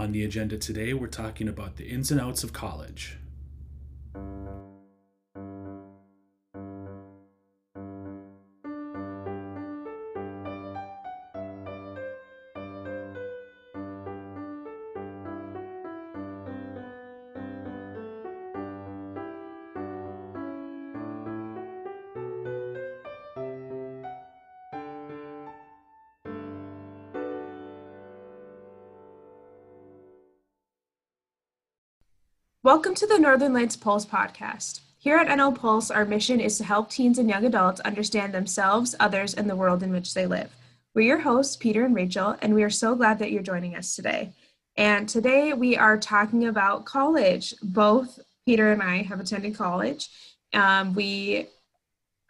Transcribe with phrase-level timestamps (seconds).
[0.00, 3.18] On the agenda today, we're talking about the ins and outs of college.
[32.72, 34.78] Welcome to the Northern Lights Pulse podcast.
[34.96, 38.94] Here at NL Pulse, our mission is to help teens and young adults understand themselves,
[39.00, 40.54] others, and the world in which they live.
[40.94, 43.96] We're your hosts, Peter and Rachel, and we are so glad that you're joining us
[43.96, 44.30] today.
[44.76, 47.56] And today we are talking about college.
[47.60, 50.08] Both Peter and I have attended college.
[50.52, 51.48] Um, we,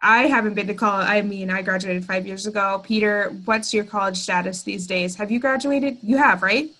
[0.01, 1.07] I haven't been to college.
[1.07, 2.81] I mean, I graduated five years ago.
[2.83, 5.17] Peter, what's your college status these days?
[5.17, 5.99] Have you graduated?
[6.01, 6.71] You have, right?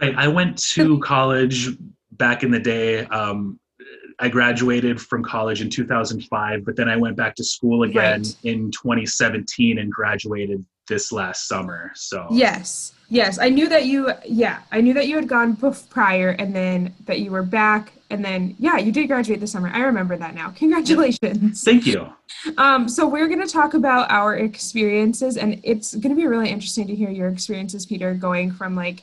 [0.00, 0.14] Right.
[0.14, 1.76] I went to college
[2.18, 3.58] back in the day, um,
[4.18, 8.36] I graduated from college in 2005, but then I went back to school again right.
[8.42, 11.92] in 2017 and graduated this last summer.
[11.94, 14.12] So yes, yes, I knew that you.
[14.26, 15.56] Yeah, I knew that you had gone
[15.90, 19.70] prior, and then that you were back, and then yeah, you did graduate this summer.
[19.72, 20.50] I remember that now.
[20.56, 21.62] Congratulations.
[21.62, 22.12] Thank you.
[22.56, 26.48] Um, so we're going to talk about our experiences, and it's going to be really
[26.48, 29.02] interesting to hear your experiences, Peter, going from like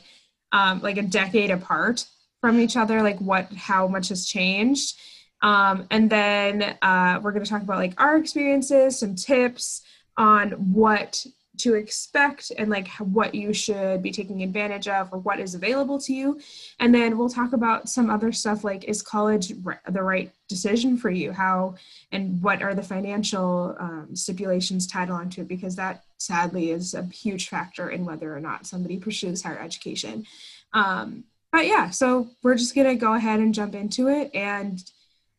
[0.52, 2.04] um, like a decade apart
[2.46, 5.00] from each other, like what, how much has changed.
[5.42, 9.82] Um, and then uh, we're going to talk about like our experiences, some tips
[10.16, 11.26] on what
[11.58, 15.98] to expect and like what you should be taking advantage of or what is available
[15.98, 16.40] to you.
[16.78, 19.52] And then we'll talk about some other stuff like is college
[19.88, 21.32] the right decision for you?
[21.32, 21.74] How
[22.12, 25.48] and what are the financial um, stipulations tied along to it?
[25.48, 30.24] Because that sadly is a huge factor in whether or not somebody pursues higher education.
[30.72, 34.30] Um, but yeah, so we're just gonna go ahead and jump into it.
[34.34, 34.82] And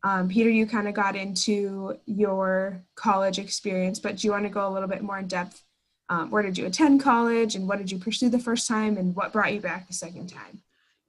[0.04, 4.50] um, Peter, you kind of got into your college experience, but do you want to
[4.50, 5.62] go a little bit more in depth?
[6.08, 9.14] Um, where did you attend college, and what did you pursue the first time, and
[9.14, 10.62] what brought you back the second time?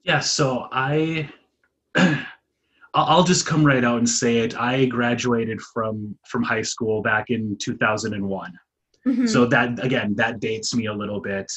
[0.03, 1.29] Yeah, so I.
[2.95, 4.59] I'll just come right out and say it.
[4.59, 8.59] I graduated from from high school back in 2001.
[9.05, 9.27] Mm-hmm.
[9.27, 11.51] So that again, that dates me a little bit,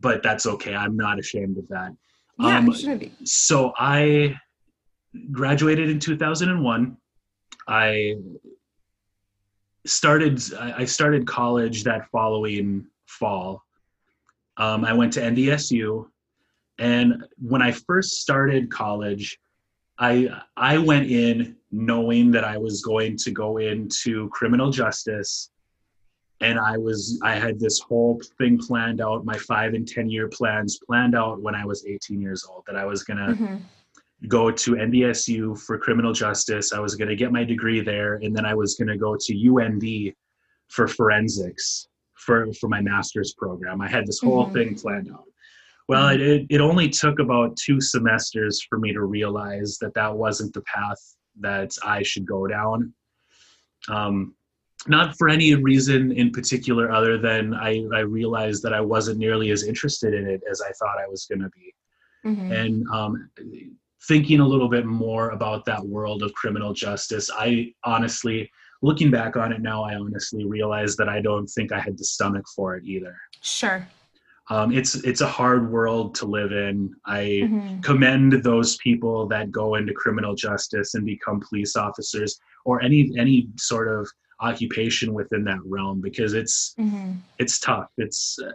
[0.00, 0.74] but that's okay.
[0.74, 1.92] I'm not ashamed of that.
[2.38, 3.12] Yeah, um, shouldn't be.
[3.24, 4.38] So I
[5.30, 6.96] graduated in 2001.
[7.68, 8.16] I
[9.86, 13.62] started I started college that following fall.
[14.56, 16.06] Um, I went to NDSU,
[16.78, 19.38] and when I first started college,
[19.98, 25.50] I I went in knowing that I was going to go into criminal justice
[26.44, 30.28] and I was I had this whole thing planned out, my five and ten year
[30.28, 33.56] plans planned out when I was 18 years old that I was gonna mm-hmm.
[34.28, 36.72] go to NDSU for criminal justice.
[36.72, 40.14] I was gonna get my degree there, and then I was gonna go to UND
[40.68, 43.80] for forensics for for my master's program.
[43.80, 44.54] I had this whole mm-hmm.
[44.54, 45.24] thing planned out.
[45.88, 46.22] Well, mm-hmm.
[46.22, 50.62] it, it only took about two semesters for me to realize that that wasn't the
[50.62, 51.00] path
[51.40, 52.92] that I should go down.
[53.88, 54.34] Um,
[54.86, 59.50] not for any reason in particular other than I, I realized that I wasn't nearly
[59.50, 61.74] as interested in it as I thought I was going to be.
[62.26, 62.52] Mm-hmm.
[62.52, 63.30] And um,
[64.06, 68.50] thinking a little bit more about that world of criminal justice, I honestly,
[68.82, 72.04] looking back on it now, I honestly realize that I don't think I had the
[72.04, 73.16] stomach for it either.
[73.40, 73.86] Sure.
[74.50, 76.94] Um, it's it's a hard world to live in.
[77.06, 77.80] I mm-hmm.
[77.80, 83.48] commend those people that go into criminal justice and become police officers or any any
[83.56, 84.06] sort of
[84.40, 87.12] occupation within that realm because it's mm-hmm.
[87.38, 88.50] it's tough it's uh,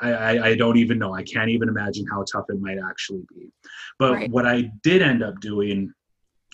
[0.00, 3.50] I, I don't even know i can't even imagine how tough it might actually be
[3.98, 4.30] but right.
[4.30, 5.92] what i did end up doing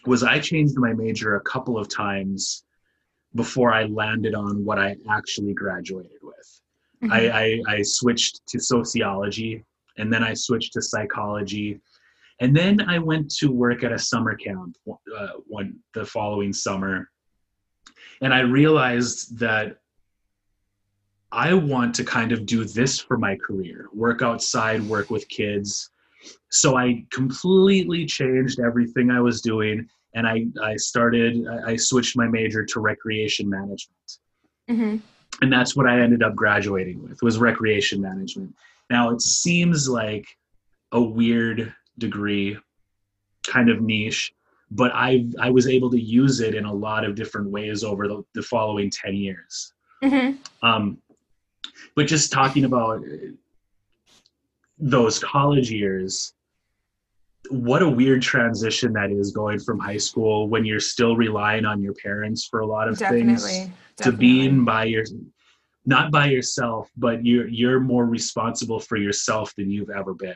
[0.07, 2.65] was i changed my major a couple of times
[3.35, 6.61] before i landed on what i actually graduated with
[7.03, 7.13] mm-hmm.
[7.13, 9.63] I, I, I switched to sociology
[9.99, 11.81] and then i switched to psychology
[12.41, 17.11] and then i went to work at a summer camp uh, one the following summer
[18.21, 19.79] and I realized that
[21.33, 25.91] I want to kind of do this for my career work outside, work with kids.
[26.51, 32.29] So I completely changed everything I was doing and I, I started, I switched my
[32.29, 34.19] major to recreation management.
[34.71, 34.97] Mm-hmm.
[35.43, 38.55] And that's what I ended up graduating with was recreation management.
[38.89, 40.27] Now it seems like
[40.93, 42.57] a weird degree,
[43.45, 44.33] kind of niche,
[44.75, 48.09] but I I was able to use it in a lot of different ways over
[48.09, 49.73] the, the following ten years.
[50.03, 50.37] Mm-hmm.
[50.67, 50.99] Um,
[51.95, 53.03] but just talking about
[54.79, 56.35] those college years,
[57.51, 61.81] what a weird transition that is going from high school when you're still relying on
[61.81, 63.73] your parents for a lot of definitely, things definitely.
[64.03, 65.05] to being by your
[65.87, 70.35] not by yourself but you're you're more responsible for yourself than you've ever been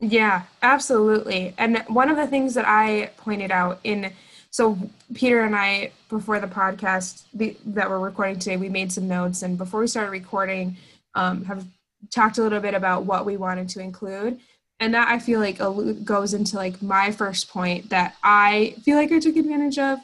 [0.00, 1.54] yeah absolutely.
[1.58, 4.12] And one of the things that i pointed out in
[4.50, 4.78] so
[5.14, 9.42] peter and i before the podcast the, that we're recording today we made some notes.
[9.42, 10.76] And before we started recording
[11.14, 11.66] um, have
[12.10, 14.40] talked a little bit about what we wanted to include.
[14.80, 15.58] And that i feel like
[16.04, 19.98] goes into like my first point that i feel like i took advantage of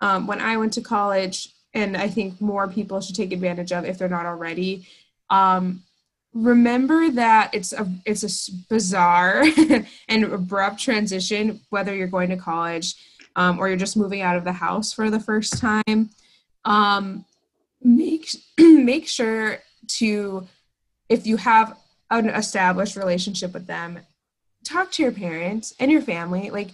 [0.00, 1.48] um, when i went to college.
[1.72, 4.86] And i think more people should take advantage of if they're not already.
[5.30, 5.82] Um,
[6.38, 9.44] remember that it's a it's a bizarre
[10.08, 12.94] and abrupt transition whether you're going to college
[13.36, 16.10] um, or you're just moving out of the house for the first time.
[16.64, 17.24] Um,
[17.82, 20.46] make make sure to
[21.08, 21.76] if you have
[22.10, 23.98] an established relationship with them
[24.64, 26.50] talk to your parents and your family.
[26.50, 26.70] Like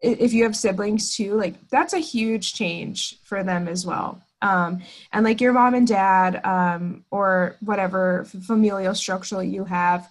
[0.00, 4.82] if you have siblings too like that's a huge change for them as well um,
[5.12, 10.08] and like your mom and dad um, or whatever familial structure you have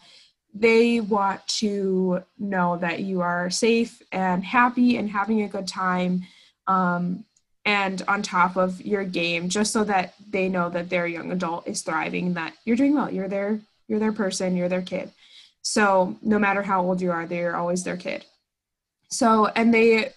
[0.53, 6.23] they want to know that you are safe and happy and having a good time
[6.67, 7.23] um,
[7.65, 11.67] and on top of your game just so that they know that their young adult
[11.67, 15.11] is thriving that you're doing well you're their you're their person you're their kid.
[15.61, 18.25] So no matter how old you are they're always their kid.
[19.09, 20.13] So and they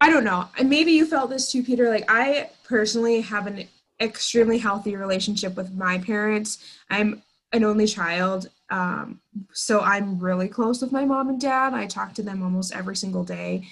[0.00, 0.48] i don't know.
[0.62, 1.88] Maybe you felt this too peter.
[1.90, 3.66] Like i personally have an
[4.00, 6.64] extremely healthy relationship with my parents.
[6.90, 7.22] I'm
[7.52, 9.20] an only child um,
[9.52, 11.72] so i'm really close with my mom and dad.
[11.74, 13.66] I talk to them almost every single day.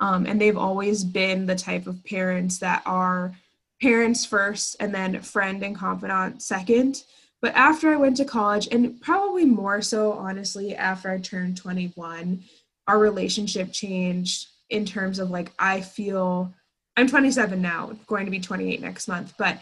[0.00, 3.34] Um, and they've always been the type of parents that are
[3.80, 7.04] parents first and then friend and confidant second.
[7.42, 12.42] But after I went to college, and probably more so, honestly, after I turned 21,
[12.86, 16.54] our relationship changed in terms of like, I feel
[16.96, 19.34] I'm 27 now, going to be 28 next month.
[19.38, 19.58] But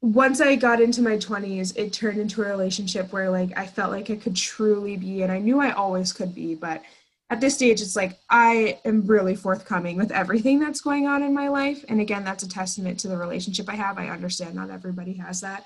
[0.00, 3.92] once I got into my 20s, it turned into a relationship where like I felt
[3.92, 6.82] like I could truly be, and I knew I always could be, but
[7.30, 11.32] at this stage, it's like I am really forthcoming with everything that's going on in
[11.32, 11.82] my life.
[11.88, 13.96] And again, that's a testament to the relationship I have.
[13.96, 15.64] I understand not everybody has that.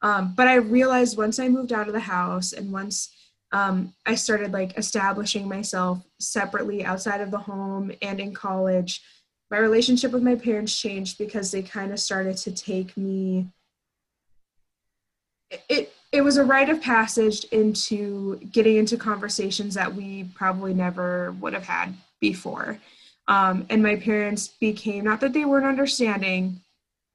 [0.00, 3.10] Um, but I realized once I moved out of the house and once
[3.52, 9.02] um, I started like establishing myself separately outside of the home and in college,
[9.50, 13.48] my relationship with my parents changed because they kind of started to take me.
[15.68, 21.32] It it was a rite of passage into getting into conversations that we probably never
[21.32, 22.78] would have had before.
[23.28, 26.60] Um, and my parents became not that they weren't understanding,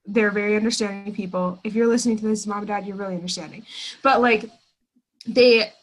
[0.05, 1.59] they're very understanding people.
[1.63, 3.65] If you're listening to this, mom and dad, you're really understanding.
[4.01, 4.49] But like
[5.27, 5.73] they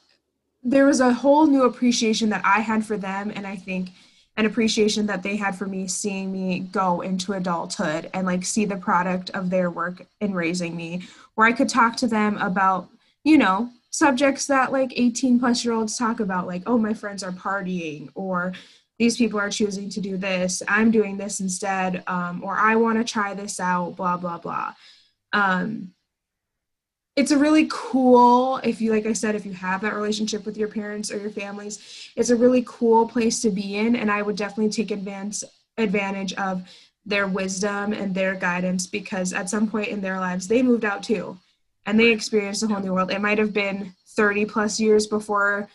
[0.64, 3.90] there was a whole new appreciation that I had for them and I think
[4.37, 8.64] an appreciation that they had for me seeing me go into adulthood and like see
[8.64, 11.02] the product of their work in raising me
[11.34, 12.88] where I could talk to them about,
[13.22, 17.22] you know, subjects that like 18 plus year olds talk about like oh my friends
[17.22, 18.52] are partying or
[18.99, 20.62] these people are choosing to do this.
[20.67, 24.75] I'm doing this instead um, or i want to try this out blah blah blah.
[25.32, 25.94] Um,
[27.16, 30.56] it's a really cool if you like i said if you have that relationship with
[30.56, 34.20] your parents or your families it's a really cool place to be in and i
[34.20, 35.44] would definitely take advance
[35.79, 36.62] advantage of
[37.06, 41.03] their wisdom and their guidance because at some point in their lives they moved out
[41.03, 41.39] too
[41.86, 43.10] and they experienced a whole new world.
[43.10, 45.69] It might have been 30 plus years before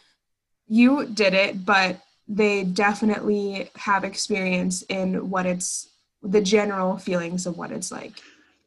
[0.67, 5.89] you did it but they definitely have experience in what it's
[6.21, 8.21] the general feelings of what it's like.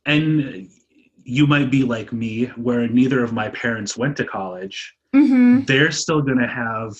[0.04, 0.68] And
[1.24, 4.94] you might be like me, where neither of my parents went to college.
[5.14, 5.64] Mm-hmm.
[5.64, 6.94] They're still going to have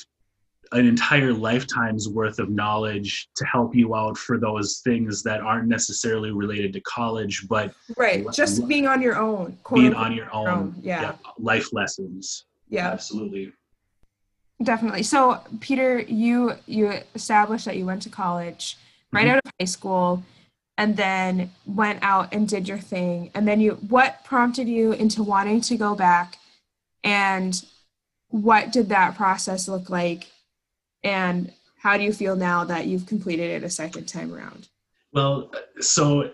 [0.72, 5.68] an entire lifetime's worth of knowledge to help you out for those things that aren't
[5.68, 10.48] necessarily related to college, but right, just being on your own, being on your own,
[10.48, 10.74] own.
[10.80, 11.02] Yeah.
[11.02, 12.46] yeah, life lessons.
[12.68, 13.52] Yeah, absolutely.
[14.62, 15.02] Definitely.
[15.02, 18.78] So, Peter, you you established that you went to college
[19.12, 19.32] right mm-hmm.
[19.32, 20.22] out of high school
[20.78, 23.30] and then went out and did your thing.
[23.34, 26.38] And then you what prompted you into wanting to go back
[27.04, 27.62] and
[28.28, 30.26] what did that process look like
[31.04, 34.68] and how do you feel now that you've completed it a second time around?
[35.12, 35.50] Well,
[35.80, 36.30] so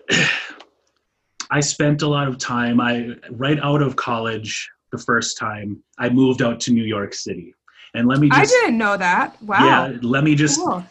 [1.51, 6.09] I spent a lot of time I right out of college the first time I
[6.09, 7.53] moved out to New York City
[7.93, 9.41] and let me just, I didn't know that.
[9.41, 9.65] Wow.
[9.65, 10.83] Yeah, let me just cool.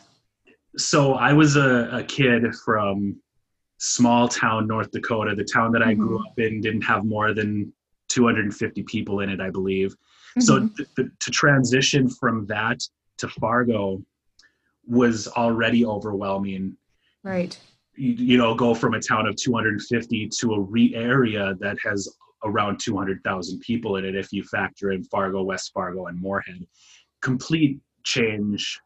[0.77, 3.17] So I was a, a kid from
[3.79, 5.35] small town North Dakota.
[5.35, 6.07] The town that I mm-hmm.
[6.07, 7.73] grew up in didn't have more than
[8.09, 9.91] 250 people in it, I believe.
[9.91, 10.41] Mm-hmm.
[10.43, 12.81] So th- th- to transition from that
[13.19, 14.03] to Fargo
[14.87, 16.77] was already overwhelming.
[17.23, 17.59] Right.
[17.95, 22.09] You, you know, go from a town of 250 to a re area that has
[22.45, 26.67] around 200,000 people in it if you factor in Fargo, West Fargo, and Moorhead.
[27.21, 28.81] Complete change.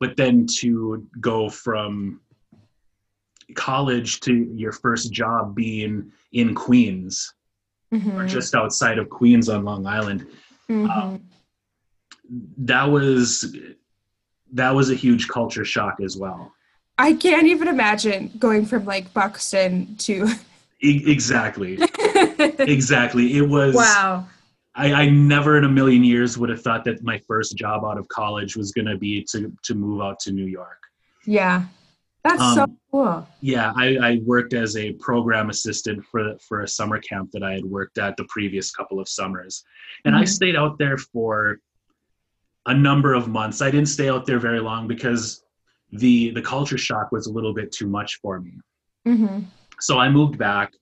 [0.00, 2.20] But then to go from
[3.54, 7.34] college to your first job being in Queens
[7.92, 8.18] mm-hmm.
[8.18, 10.26] or just outside of Queens on Long Island.
[10.68, 10.90] Mm-hmm.
[10.90, 11.22] Um,
[12.58, 13.56] that was
[14.52, 16.52] that was a huge culture shock as well.
[16.98, 20.28] I can't even imagine going from like Buxton to
[20.80, 21.78] exactly
[22.58, 24.26] exactly it was wow
[24.74, 27.98] I, I never in a million years would have thought that my first job out
[27.98, 30.78] of college was going to be to to move out to New York.
[31.26, 31.66] Yeah,
[32.24, 33.28] that's um, so cool.
[33.40, 37.52] Yeah, I, I worked as a program assistant for for a summer camp that I
[37.52, 39.64] had worked at the previous couple of summers,
[40.04, 40.22] and mm-hmm.
[40.22, 41.60] I stayed out there for
[42.66, 43.60] a number of months.
[43.60, 45.44] I didn't stay out there very long because
[45.92, 48.52] the the culture shock was a little bit too much for me.
[49.06, 49.40] Mm-hmm.
[49.80, 50.72] So I moved back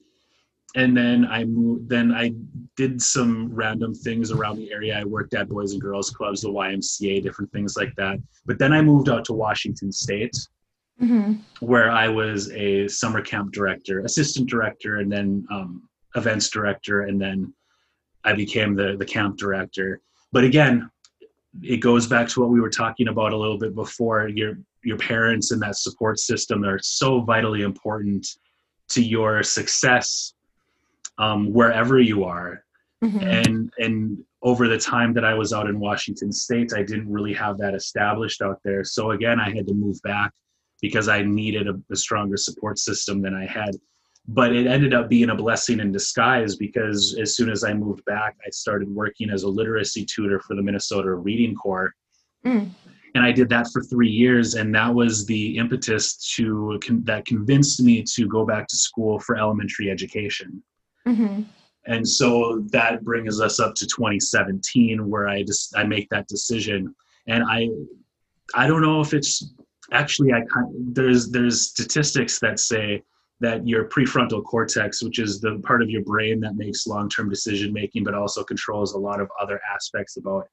[0.76, 1.88] and then I moved.
[1.88, 2.32] Then I
[2.76, 4.98] did some random things around the area.
[4.98, 8.18] I worked at Boys and Girls Clubs, the YMCA, different things like that.
[8.46, 10.36] But then I moved out to Washington State,
[11.00, 11.34] mm-hmm.
[11.64, 17.20] where I was a summer camp director, assistant director, and then um, events director, and
[17.20, 17.52] then
[18.24, 20.00] I became the the camp director.
[20.32, 20.90] But again,
[21.62, 24.28] it goes back to what we were talking about a little bit before.
[24.28, 28.26] Your your parents and that support system are so vitally important
[28.90, 30.34] to your success
[31.18, 32.64] um, wherever you are.
[33.02, 33.20] Mm-hmm.
[33.20, 37.34] And and over the time that I was out in Washington State, I didn't really
[37.34, 38.84] have that established out there.
[38.84, 40.32] So again, I had to move back
[40.80, 43.76] because I needed a, a stronger support system than I had.
[44.28, 48.04] But it ended up being a blessing in disguise because as soon as I moved
[48.04, 51.92] back, I started working as a literacy tutor for the Minnesota Reading Corps.
[52.44, 52.70] Mm
[53.14, 57.80] and I did that for three years, and that was the impetus to that convinced
[57.82, 60.62] me to go back to school for elementary education.
[61.06, 61.42] Mm-hmm.
[61.86, 66.94] And so that brings us up to 2017, where I just I make that decision,
[67.26, 67.68] and I
[68.54, 69.52] I don't know if it's
[69.92, 70.42] actually I
[70.92, 73.02] there's there's statistics that say
[73.40, 77.72] that your prefrontal cortex, which is the part of your brain that makes long-term decision
[77.72, 80.46] making, but also controls a lot of other aspects about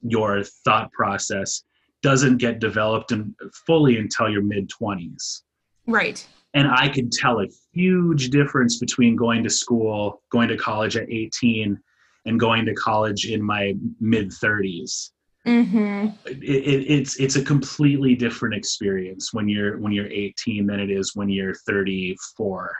[0.00, 1.62] your thought process,
[2.02, 3.34] doesn't get developed in,
[3.66, 5.42] fully until your mid 20s.
[5.86, 10.96] Right and I could tell a huge difference between going to school, going to college
[10.96, 11.78] at 18,
[12.24, 15.10] and going to college in my mid 30s.
[15.46, 16.08] Mm-hmm.
[16.26, 20.90] It, it, it's it's a completely different experience when you're when you're 18 than it
[20.90, 22.76] is when you're 34.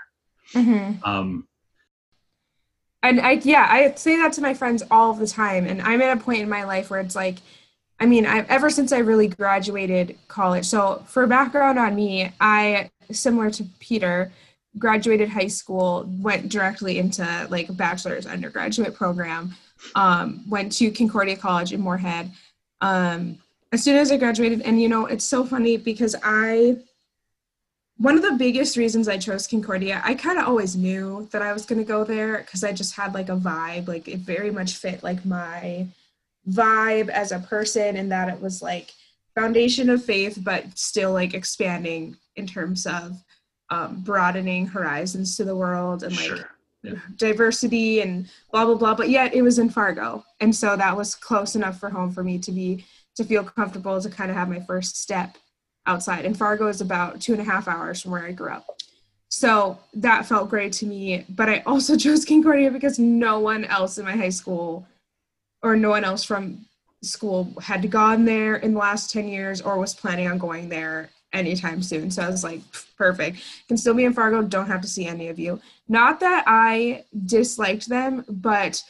[0.52, 1.04] Mm-hmm.
[1.08, 1.46] Um,
[3.02, 6.16] and I yeah I say that to my friends all the time, and I'm at
[6.16, 7.36] a point in my life where it's like.
[7.98, 10.66] I mean, I've ever since I really graduated college.
[10.66, 14.30] So, for background on me, I similar to Peter,
[14.78, 19.54] graduated high school, went directly into like a bachelor's undergraduate program,
[19.94, 22.30] um, went to Concordia College in Moorhead.
[22.80, 23.38] Um,
[23.72, 26.76] as soon as I graduated, and you know, it's so funny because I,
[27.98, 31.52] one of the biggest reasons I chose Concordia, I kind of always knew that I
[31.52, 34.50] was going to go there because I just had like a vibe, like it very
[34.50, 35.86] much fit like my
[36.48, 38.92] vibe as a person, and that it was like
[39.34, 43.22] foundation of faith, but still like expanding in terms of
[43.70, 46.50] um, broadening horizons to the world and like sure.
[47.16, 48.94] Diversity and blah blah blah.
[48.94, 52.22] But yet it was in Fargo, and so that was close enough for home for
[52.22, 52.84] me to be
[53.16, 55.36] to feel comfortable to kind of have my first step
[55.86, 56.24] outside.
[56.24, 58.66] And Fargo is about two and a half hours from where I grew up.
[59.28, 61.24] So that felt great to me.
[61.28, 64.86] But I also chose Concordia because no one else in my high school
[65.62, 66.66] or no one else from
[67.02, 71.10] school had gone there in the last 10 years or was planning on going there
[71.36, 72.10] anytime soon.
[72.10, 72.60] So I was like,
[72.96, 73.38] perfect.
[73.68, 75.60] Can still be in Fargo, don't have to see any of you.
[75.88, 78.82] Not that I disliked them, but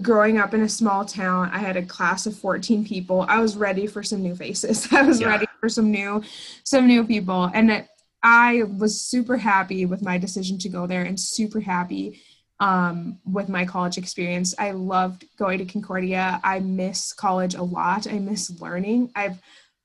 [0.00, 3.26] growing up in a small town, I had a class of 14 people.
[3.28, 4.88] I was ready for some new faces.
[4.92, 5.28] I was yeah.
[5.28, 6.22] ready for some new
[6.64, 7.50] some new people.
[7.52, 7.88] And it,
[8.22, 12.20] I was super happy with my decision to go there and super happy
[12.60, 14.54] um, with my college experience.
[14.58, 16.40] I loved going to Concordia.
[16.44, 18.06] I miss college a lot.
[18.06, 19.10] I miss learning.
[19.16, 19.40] I've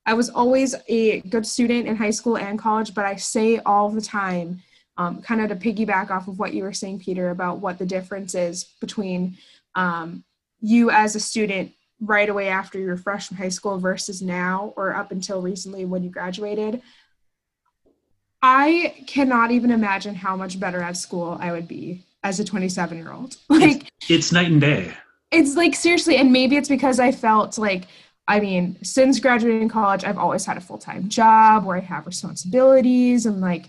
[0.07, 3.89] I was always a good student in high school and college, but I say all
[3.89, 4.61] the time,
[4.95, 7.85] um, kind of to piggyback off of what you were saying, Peter, about what the
[7.85, 9.37] difference is between
[9.75, 10.23] um,
[10.61, 14.95] you as a student right away after you're fresh from high school versus now or
[14.95, 16.81] up until recently when you graduated.
[18.41, 22.97] I cannot even imagine how much better at school I would be as a 27
[22.97, 23.35] year old.
[23.49, 24.93] Like it's, it's night and day.
[25.31, 27.87] It's like seriously, and maybe it's because I felt like
[28.27, 32.05] I mean, since graduating college, I've always had a full time job where I have
[32.05, 33.67] responsibilities and like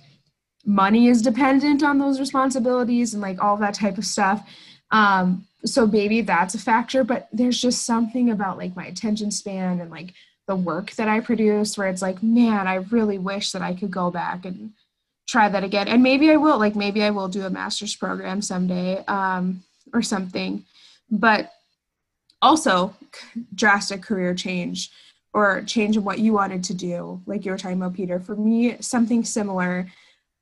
[0.65, 4.49] money is dependent on those responsibilities and like all that type of stuff.
[4.91, 9.81] Um, so maybe that's a factor, but there's just something about like my attention span
[9.81, 10.13] and like
[10.47, 13.91] the work that I produce where it's like, man, I really wish that I could
[13.91, 14.73] go back and
[15.29, 15.89] try that again.
[15.89, 19.63] And maybe I will, like maybe I will do a master's program someday um,
[19.93, 20.65] or something.
[21.11, 21.53] But
[22.43, 22.95] also
[23.55, 24.91] drastic career change
[25.33, 28.19] or change in what you wanted to do, like you were talking about, Peter.
[28.19, 29.89] For me, something similar.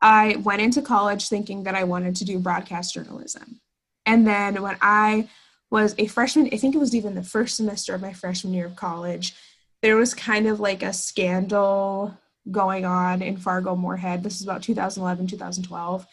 [0.01, 3.61] I went into college thinking that I wanted to do broadcast journalism.
[4.05, 5.29] And then when I
[5.71, 8.67] was a freshman, I think it was even the first semester of my freshman year
[8.67, 9.35] of college,
[9.83, 12.17] there was kind of like a scandal
[12.51, 14.23] going on in Fargo Moorhead.
[14.23, 16.07] This is about 2011, 2012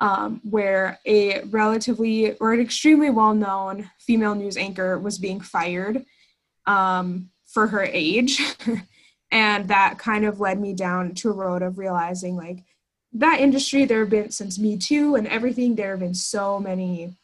[0.00, 6.04] um, where a relatively or an extremely well known female news anchor was being fired
[6.66, 8.40] um, for her age.
[9.30, 12.64] and that kind of led me down to a road of realizing like
[13.12, 17.16] that industry, there have been since Me Too and everything, there have been so many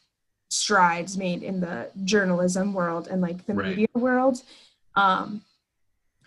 [0.49, 3.69] strides made in the journalism world and like the right.
[3.69, 4.43] media world.
[4.97, 5.43] Um,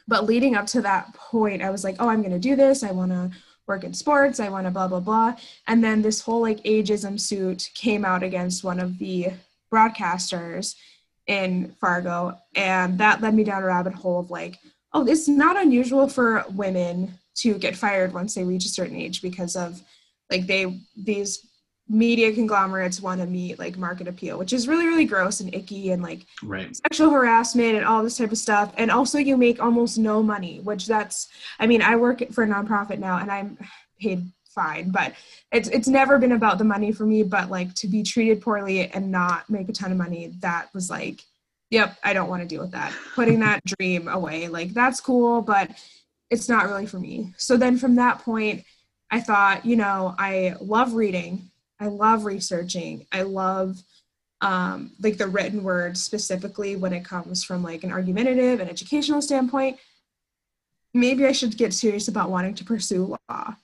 [0.07, 2.83] but leading up to that point, I was like, oh, I'm going to do this.
[2.83, 3.31] I want to
[3.67, 4.39] work in sports.
[4.39, 5.35] I want to blah, blah, blah.
[5.67, 9.27] And then this whole like ageism suit came out against one of the
[9.71, 10.75] broadcasters
[11.27, 12.37] in Fargo.
[12.55, 14.57] And that led me down a rabbit hole of like,
[14.93, 19.21] oh, it's not unusual for women to get fired once they reach a certain age
[19.21, 19.81] because of
[20.31, 21.46] like they, these
[21.89, 25.91] media conglomerates want to meet like market appeal, which is really, really gross and icky
[25.91, 26.75] and like right.
[26.75, 28.73] sexual harassment and all this type of stuff.
[28.77, 31.27] And also you make almost no money, which that's
[31.59, 33.57] I mean, I work for a nonprofit now and I'm
[33.99, 35.13] paid fine, but
[35.51, 38.89] it's it's never been about the money for me, but like to be treated poorly
[38.91, 41.21] and not make a ton of money, that was like,
[41.69, 42.91] yep, I don't want to deal with that.
[43.15, 44.49] Putting that dream away.
[44.49, 45.71] Like that's cool, but
[46.29, 47.33] it's not really for me.
[47.37, 48.65] So then from that point,
[49.09, 51.46] I thought, you know, I love reading
[51.79, 53.05] I love researching.
[53.11, 53.81] I love
[54.41, 59.21] um, like the written word specifically when it comes from like an argumentative and educational
[59.21, 59.77] standpoint.
[60.93, 63.55] Maybe I should get serious about wanting to pursue law.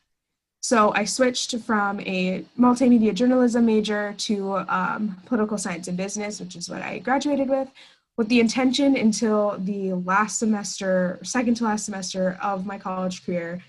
[0.61, 6.55] So I switched from a multimedia journalism major to um, political science and business, which
[6.55, 7.69] is what I graduated with,
[8.15, 13.61] with the intention until the last semester, second to last semester of my college career,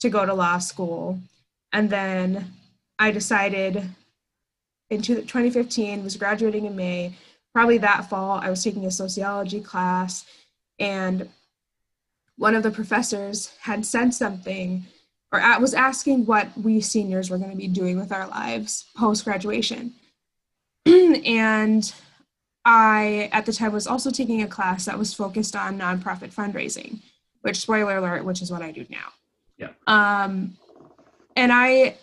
[0.00, 1.18] to go to law school.
[1.72, 2.50] And then
[2.98, 3.88] I decided
[4.90, 7.14] in 2015, was graduating in May.
[7.54, 10.24] Probably that fall, I was taking a sociology class,
[10.78, 11.28] and
[12.36, 14.84] one of the professors had said something
[15.32, 19.24] or was asking what we seniors were going to be doing with our lives post
[19.24, 19.92] graduation.
[20.86, 21.92] and
[22.64, 27.00] I, at the time, was also taking a class that was focused on nonprofit fundraising,
[27.42, 29.08] which, spoiler alert, which is what I do now.
[29.58, 29.70] Yeah.
[29.86, 30.56] Um,
[31.36, 31.96] and I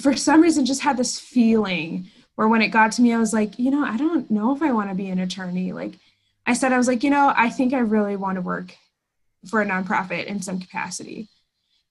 [0.00, 3.32] for some reason just had this feeling where when it got to me, I was
[3.32, 5.72] like, you know, I don't know if I want to be an attorney.
[5.72, 5.98] Like
[6.46, 8.74] I said, I was like, you know, I think I really want to work
[9.48, 11.28] for a nonprofit in some capacity.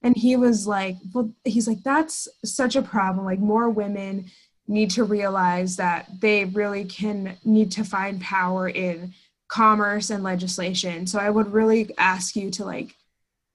[0.01, 3.25] And he was like, well, he's like, that's such a problem.
[3.25, 4.31] Like more women
[4.67, 9.13] need to realize that they really can need to find power in
[9.47, 11.05] commerce and legislation.
[11.05, 12.95] So I would really ask you to like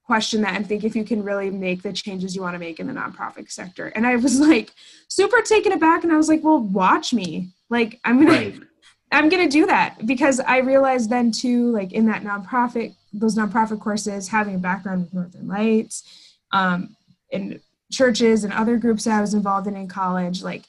[0.06, 2.78] question that and think if you can really make the changes you want to make
[2.78, 3.88] in the nonprofit sector.
[3.88, 4.72] And I was like
[5.08, 7.50] super taken aback and I was like, well, watch me.
[7.68, 8.60] Like I'm gonna right.
[9.12, 13.80] I'm gonna do that because I realized then too, like in that nonprofit, those nonprofit
[13.80, 16.96] courses, having a background with Northern Lights, um,
[17.30, 17.60] in
[17.92, 20.64] churches and other groups that I was involved in in college, like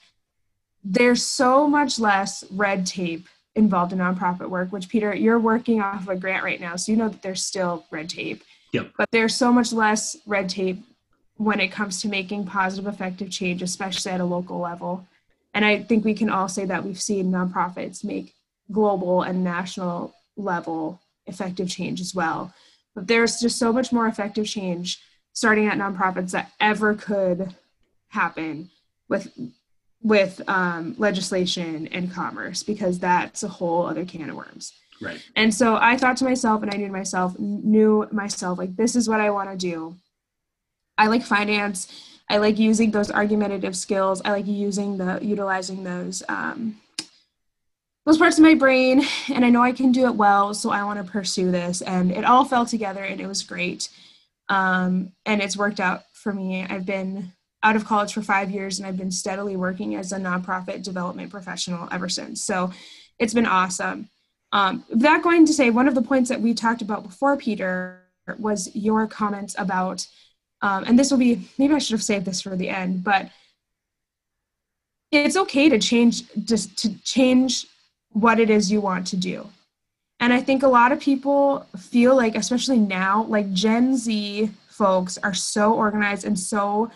[0.83, 6.03] there's so much less red tape involved in nonprofit work, which Peter, you're working off
[6.03, 8.43] of a grant right now, so you know that there's still red tape.
[8.77, 8.93] Yep.
[8.97, 10.83] But there's so much less red tape
[11.37, 15.05] when it comes to making positive, effective change, especially at a local level.
[15.53, 18.33] And I think we can all say that we've seen nonprofits make
[18.71, 22.53] global and national level effective change as well.
[22.93, 24.99] But there's just so much more effective change
[25.33, 27.55] starting at nonprofits that ever could
[28.09, 28.69] happen
[29.09, 29.31] with
[30.03, 34.73] with um, legislation and commerce because that's a whole other can of worms.
[35.01, 35.21] Right.
[35.35, 39.07] And so I thought to myself, and I knew myself, knew myself, like, this is
[39.07, 39.95] what I want to do.
[40.97, 41.91] I like finance.
[42.29, 44.21] I like using those argumentative skills.
[44.25, 46.77] I like using the, utilizing those, um,
[48.05, 49.03] those parts of my brain.
[49.31, 50.53] And I know I can do it well.
[50.53, 51.81] So I want to pursue this.
[51.81, 53.89] And it all fell together and it was great.
[54.49, 56.65] Um, and it's worked out for me.
[56.67, 57.33] I've been
[57.63, 61.31] out of college for five years and I've been steadily working as a nonprofit development
[61.31, 62.43] professional ever since.
[62.43, 62.71] So
[63.19, 64.09] it's been awesome.
[64.51, 68.01] Um, that going to say one of the points that we talked about before, Peter,
[68.37, 70.05] was your comments about,
[70.61, 73.29] um, and this will be maybe I should have saved this for the end, but
[75.11, 77.65] it's okay to change just to change
[78.11, 79.47] what it is you want to do.
[80.19, 85.17] And I think a lot of people feel like, especially now, like Gen Z folks
[85.19, 86.91] are so organized and so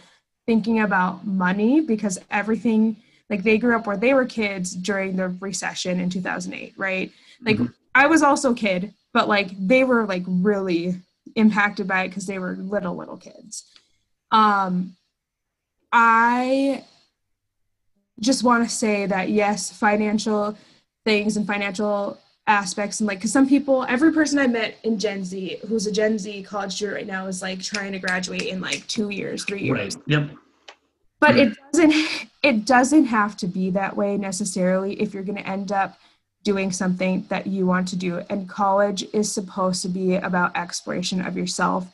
[0.46, 2.98] thinking about money because everything
[3.30, 7.12] like they grew up where they were kids during the recession in 2008 right
[7.44, 7.72] like mm-hmm.
[7.96, 10.96] i was also a kid but like they were like really
[11.36, 13.66] impacted by it because they were little little kids.
[14.32, 14.96] Um
[15.94, 16.84] i
[18.20, 20.58] just want to say that yes financial
[21.04, 25.24] things and financial aspects and like because some people every person i met in gen
[25.24, 28.62] z who's a gen z college student right now is like trying to graduate in
[28.62, 29.96] like two years three years.
[29.96, 30.30] Right yep.
[31.20, 31.94] But it doesn't
[32.42, 35.98] it doesn't have to be that way necessarily if you're going to end up
[36.44, 38.24] doing something that you want to do.
[38.30, 41.88] And college is supposed to be about exploration of yourself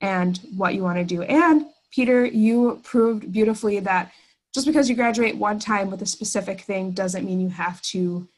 [0.00, 1.22] and what you want to do.
[1.22, 4.10] And peter you proved beautifully that
[4.54, 8.28] just because you graduate one time with a specific thing doesn't mean you have to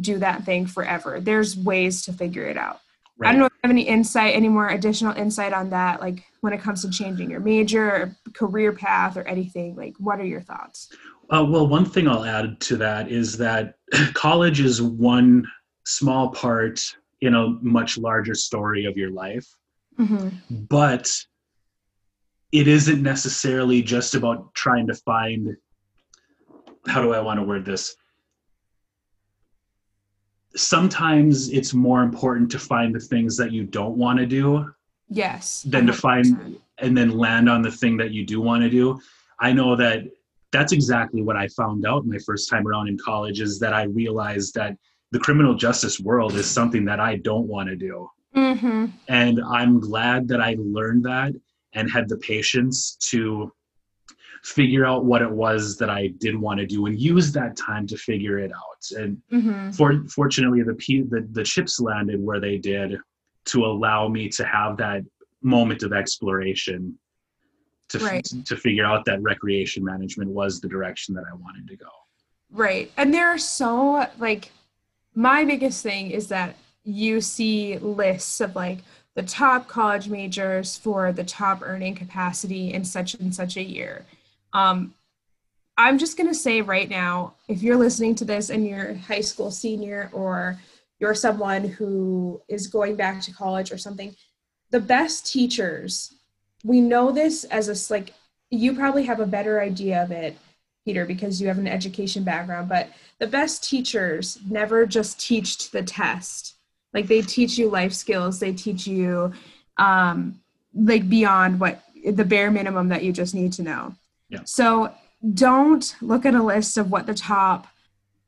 [0.00, 1.20] do that thing forever.
[1.20, 2.80] There's ways to figure it out.
[3.16, 3.28] Right.
[3.28, 6.24] i don't know if you have any insight any more additional insight on that like
[6.40, 10.24] when it comes to changing your major or career path or anything like what are
[10.24, 10.88] your thoughts
[11.30, 13.74] uh, well one thing i'll add to that is that
[14.14, 15.46] college is one
[15.84, 16.80] small part
[17.20, 19.46] in a much larger story of your life
[19.98, 20.28] mm-hmm.
[20.68, 21.10] but
[22.52, 25.56] it isn't necessarily just about trying to find
[26.86, 27.96] how do i want to word this
[30.56, 34.64] sometimes it's more important to find the things that you don't want to do
[35.08, 35.62] Yes.
[35.62, 35.86] Than 100%.
[35.86, 39.00] to find and then land on the thing that you do want to do.
[39.38, 40.04] I know that
[40.54, 43.82] that's exactly what I found out my first time around in college is that I
[43.82, 44.76] realized that
[45.10, 48.08] the criminal justice world is something that I don't want to do.
[48.36, 48.86] Mm-hmm.
[49.08, 51.32] And I'm glad that I learned that
[51.72, 53.52] and had the patience to
[54.44, 57.86] figure out what it was that I did want to do and use that time
[57.88, 59.00] to figure it out.
[59.00, 59.70] And mm-hmm.
[59.72, 60.74] for, fortunately, the,
[61.10, 62.96] the the chips landed where they did
[63.46, 65.02] to allow me to have that
[65.42, 66.96] moment of exploration
[67.98, 68.28] to right.
[68.32, 71.88] f- to figure out that recreation management was the direction that I wanted to go.
[72.50, 72.90] Right.
[72.96, 74.50] And there are so like
[75.14, 78.78] my biggest thing is that you see lists of like
[79.14, 84.04] the top college majors for the top earning capacity in such and such a year.
[84.52, 84.94] Um,
[85.76, 88.98] I'm just going to say right now, if you're listening to this and you're a
[88.98, 90.60] high school senior or
[91.00, 94.14] you're someone who is going back to college or something
[94.74, 96.13] the best teachers
[96.64, 98.12] we know this as a like
[98.50, 100.36] you probably have a better idea of it
[100.84, 105.72] peter because you have an education background but the best teachers never just teach to
[105.72, 106.56] the test.
[106.92, 108.38] Like they teach you life skills.
[108.38, 109.32] They teach you
[109.78, 110.40] um
[110.74, 113.94] like beyond what the bare minimum that you just need to know.
[114.28, 114.40] Yeah.
[114.44, 114.92] so
[115.34, 117.66] don't look at a list of what the top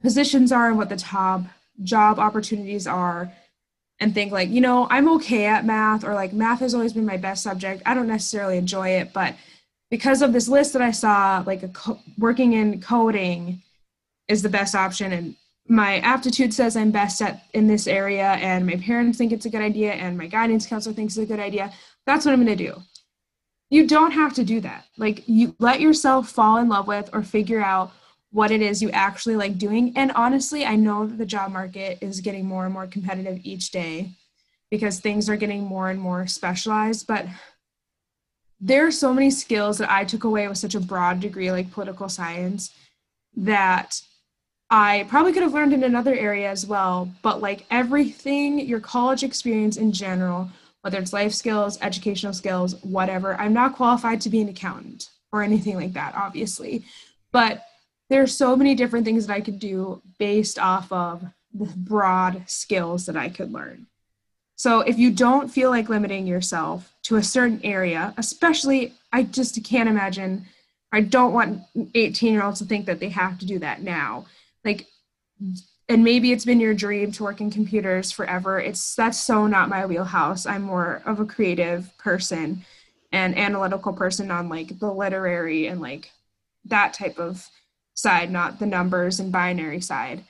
[0.01, 1.43] positions are and what the top
[1.83, 3.33] job opportunities are
[4.01, 7.07] and think like you know i'm okay at math or like math has always been
[7.07, 7.83] my best subject.
[7.87, 9.35] I don't necessarily enjoy it but
[9.91, 13.63] because of this list that i saw like co- working in coding
[14.29, 15.37] is the best option and
[15.69, 19.51] my aptitude says i'm best at in this area and my parents think it's a
[19.51, 21.73] good idea and my guidance counselor thinks it's a good idea
[22.07, 22.83] that's what i'm going to do.
[23.69, 24.87] You don't have to do that.
[24.97, 27.93] Like you let yourself fall in love with or figure out
[28.37, 29.95] what it is you actually like doing.
[29.97, 33.71] And honestly, I know that the job market is getting more and more competitive each
[33.71, 34.11] day
[34.71, 37.07] because things are getting more and more specialized.
[37.07, 37.25] But
[38.61, 41.71] there are so many skills that I took away with such a broad degree, like
[41.71, 42.75] political science,
[43.37, 44.03] that
[44.69, 47.11] I probably could have learned in another area as well.
[47.23, 50.51] But like everything, your college experience in general,
[50.83, 55.43] whether it's life skills, educational skills, whatever, I'm not qualified to be an accountant or
[55.43, 56.85] anything like that, obviously.
[57.33, 57.63] But
[58.09, 63.07] there's so many different things that I could do based off of the broad skills
[63.07, 63.87] that I could learn.
[64.57, 69.63] So if you don't feel like limiting yourself to a certain area, especially I just
[69.65, 70.47] can't imagine
[70.93, 71.63] I don't want
[71.95, 74.27] 18 year olds to think that they have to do that now.
[74.65, 74.87] Like
[75.89, 78.59] and maybe it's been your dream to work in computers forever.
[78.59, 80.47] It's that's so not my wheelhouse.
[80.47, 82.65] I'm more of a creative person
[83.13, 86.11] and analytical person on like the literary and like
[86.65, 87.47] that type of
[87.97, 90.23] side, not the numbers and binary side.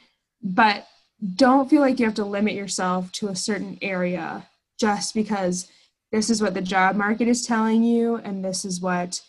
[0.42, 0.86] But
[1.34, 4.46] don't feel like you have to limit yourself to a certain area
[4.78, 5.68] just because
[6.12, 9.20] this is what the job market is telling you and this is what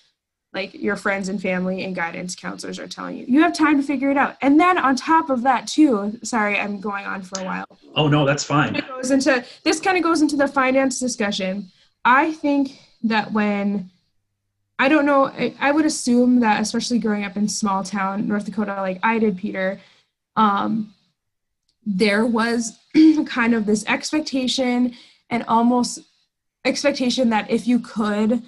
[0.53, 3.25] like your friends and family and guidance counselors are telling you.
[3.27, 4.37] You have time to figure it out.
[4.41, 7.65] And then on top of that too, sorry, I'm going on for a while.
[7.95, 8.75] Oh no, that's fine.
[8.75, 11.69] It goes into this kind of goes into the finance discussion.
[12.05, 13.89] I think that when
[14.79, 18.45] I don't know, I, I would assume that especially growing up in small town North
[18.45, 19.79] Dakota like I did Peter,
[20.35, 20.93] um,
[21.85, 22.77] there was
[23.25, 24.93] kind of this expectation
[25.29, 25.99] and almost
[26.65, 28.43] expectation that if you could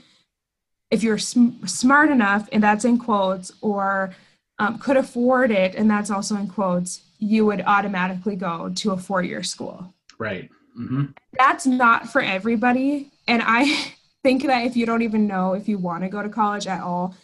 [0.91, 4.15] if you're sm- smart enough, and that's in quotes, or
[4.57, 8.97] um, could afford it, and that's also in quotes, you would automatically go to a
[8.97, 9.93] four year school.
[10.17, 10.49] Right.
[10.77, 11.05] Mm-hmm.
[11.37, 13.11] That's not for everybody.
[13.27, 16.29] And I think that if you don't even know if you want to go to
[16.29, 17.15] college at all,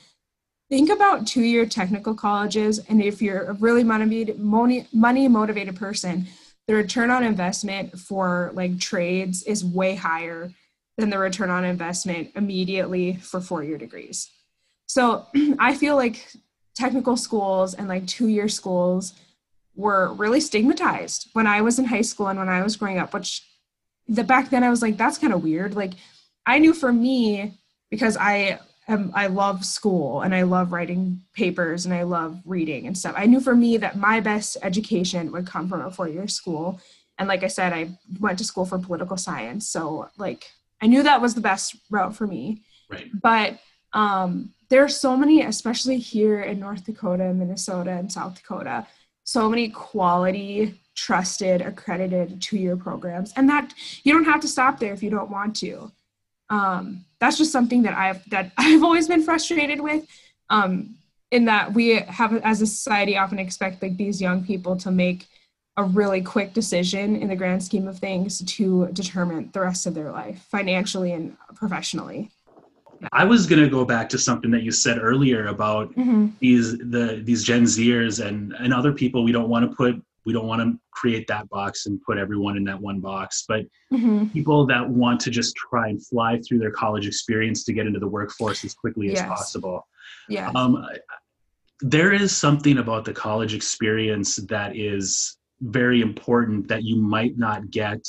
[0.70, 2.80] think about two year technical colleges.
[2.90, 6.28] And if you're a really motivated, money, money motivated person,
[6.68, 10.52] the return on investment for like trades is way higher
[10.98, 14.30] than the return on investment immediately for four year degrees.
[14.88, 15.28] So
[15.60, 16.28] I feel like
[16.76, 19.14] technical schools and like two year schools
[19.76, 23.14] were really stigmatized when I was in high school and when I was growing up,
[23.14, 23.46] which
[24.08, 25.76] the back then I was like, that's kind of weird.
[25.76, 25.94] Like
[26.46, 27.58] I knew for me,
[27.90, 32.88] because I am I love school and I love writing papers and I love reading
[32.88, 33.16] and stuff.
[33.18, 36.80] I knew for me that my best education would come from a four year school.
[37.18, 39.68] And like I said, I went to school for political science.
[39.68, 42.64] So like I knew that was the best route for me.
[42.90, 43.10] Right.
[43.20, 43.60] But
[43.94, 48.86] um, there are so many, especially here in North Dakota, and Minnesota, and South Dakota,
[49.24, 54.94] so many quality, trusted, accredited two-year programs, and that you don't have to stop there
[54.94, 55.92] if you don't want to.
[56.50, 60.06] Um, that's just something that I've that I've always been frustrated with.
[60.50, 60.96] Um,
[61.32, 65.28] in that we have, as a society, often expect like these young people to make
[65.78, 69.94] a really quick decision in the grand scheme of things to determine the rest of
[69.94, 72.32] their life financially and professionally
[73.12, 76.28] i was going to go back to something that you said earlier about mm-hmm.
[76.40, 80.34] these the these gen zers and and other people we don't want to put we
[80.34, 84.26] don't want to create that box and put everyone in that one box but mm-hmm.
[84.28, 88.00] people that want to just try and fly through their college experience to get into
[88.00, 89.20] the workforce as quickly yes.
[89.20, 89.88] as possible
[90.30, 90.86] yeah um,
[91.82, 97.70] there is something about the college experience that is very important that you might not
[97.70, 98.06] get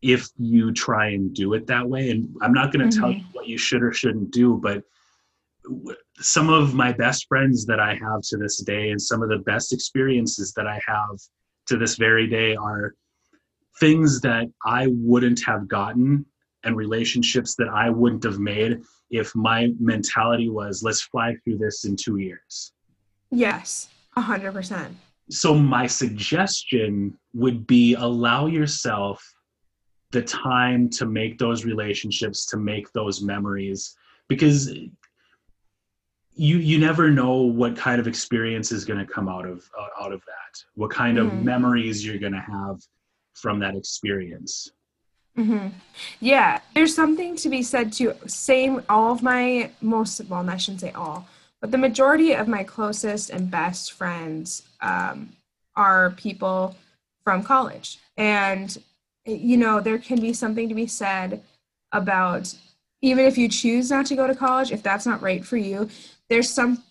[0.00, 2.10] if you try and do it that way.
[2.10, 3.00] And I'm not going to mm-hmm.
[3.00, 4.82] tell you what you should or shouldn't do, but
[6.22, 9.38] some of my best friends that I have to this day and some of the
[9.38, 11.18] best experiences that I have
[11.66, 12.94] to this very day are
[13.80, 16.24] things that I wouldn't have gotten
[16.64, 21.84] and relationships that I wouldn't have made if my mentality was let's fly through this
[21.84, 22.72] in 2 years.
[23.30, 24.92] Yes, 100%
[25.30, 29.22] so my suggestion would be allow yourself
[30.10, 33.96] the time to make those relationships to make those memories
[34.28, 34.74] because
[36.34, 40.02] you you never know what kind of experience is going to come out of uh,
[40.02, 41.38] out of that what kind mm-hmm.
[41.38, 42.80] of memories you're going to have
[43.34, 44.70] from that experience
[45.36, 45.68] mm-hmm.
[46.20, 50.80] yeah there's something to be said to same all of my most well i shouldn't
[50.80, 51.26] say all
[51.62, 55.30] but the majority of my closest and best friends um,
[55.76, 56.74] are people
[57.22, 57.98] from college.
[58.16, 58.76] And,
[59.24, 61.42] you know, there can be something to be said
[61.92, 62.54] about
[63.00, 65.88] even if you choose not to go to college, if that's not right for you,
[66.32, 66.82] there's some,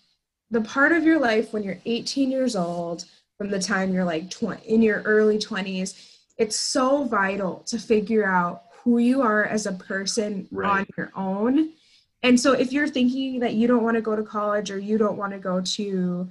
[0.50, 3.04] the part of your life when you're 18 years old,
[3.38, 8.24] from the time you're like 20, in your early 20s, it's so vital to figure
[8.24, 10.80] out who you are as a person right.
[10.80, 11.70] on your own
[12.24, 14.96] and so if you're thinking that you don't want to go to college or you
[14.96, 16.28] don't want to go to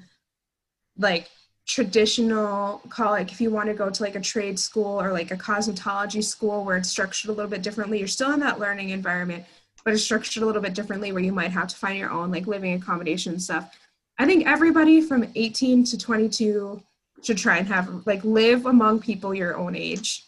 [0.98, 1.30] like
[1.68, 5.32] traditional call like if you want to go to like a trade school or like
[5.32, 8.90] a cosmetology school where it's structured a little bit differently you're still in that learning
[8.90, 9.46] environment
[9.84, 12.32] but it's structured a little bit differently where you might have to find your own
[12.32, 13.78] like living accommodation stuff
[14.20, 16.82] i think everybody from 18 to 22
[17.24, 20.26] should try and have like live among people your own age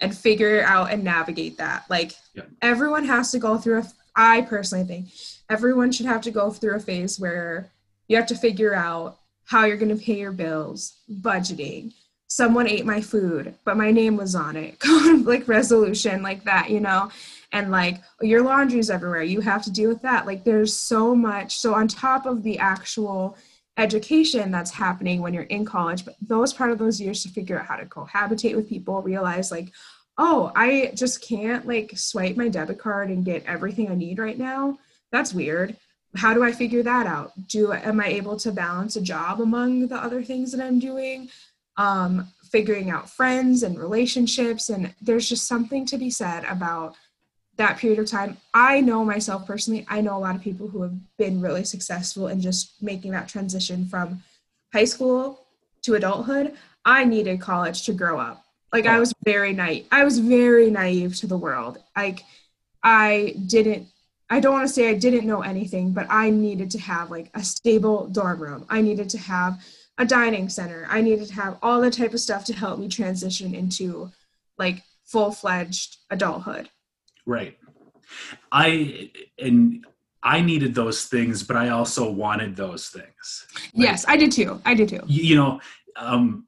[0.00, 2.42] and figure out and navigate that like yeah.
[2.60, 5.06] everyone has to go through a I personally think
[5.48, 7.70] everyone should have to go through a phase where
[8.08, 11.92] you have to figure out how you're going to pay your bills, budgeting.
[12.28, 14.76] Someone ate my food, but my name was on it.
[15.24, 17.10] like resolution, like that, you know?
[17.52, 19.22] And like your laundry's everywhere.
[19.22, 20.26] You have to deal with that.
[20.26, 21.56] Like there's so much.
[21.56, 23.36] So, on top of the actual
[23.76, 27.58] education that's happening when you're in college, but those part of those years to figure
[27.58, 29.72] out how to cohabitate with people, realize like,
[30.18, 34.38] oh, I just can't like swipe my debit card and get everything I need right
[34.38, 34.78] now.
[35.10, 35.76] That's weird.
[36.16, 37.32] How do I figure that out?
[37.48, 41.30] Do am I able to balance a job among the other things that I'm doing?
[41.78, 46.94] Um, figuring out friends and relationships and there's just something to be said about
[47.62, 48.36] that period of time.
[48.52, 52.28] I know myself personally, I know a lot of people who have been really successful
[52.28, 54.22] in just making that transition from
[54.72, 55.46] high school
[55.82, 56.54] to adulthood.
[56.84, 58.44] I needed college to grow up.
[58.72, 59.00] Like I oh.
[59.00, 59.86] was very naive.
[59.92, 61.78] I was very naive to the world.
[61.96, 62.24] Like
[62.82, 63.88] I didn't
[64.30, 67.30] I don't want to say I didn't know anything, but I needed to have like
[67.34, 68.64] a stable dorm room.
[68.70, 69.62] I needed to have
[69.98, 70.86] a dining center.
[70.88, 74.10] I needed to have all the type of stuff to help me transition into
[74.56, 76.70] like full-fledged adulthood.
[77.26, 77.56] Right.
[78.50, 79.84] I and
[80.22, 83.46] I needed those things, but I also wanted those things.
[83.74, 84.60] yes, I did too.
[84.64, 85.00] I did too.
[85.06, 85.60] You know,
[85.96, 86.46] um,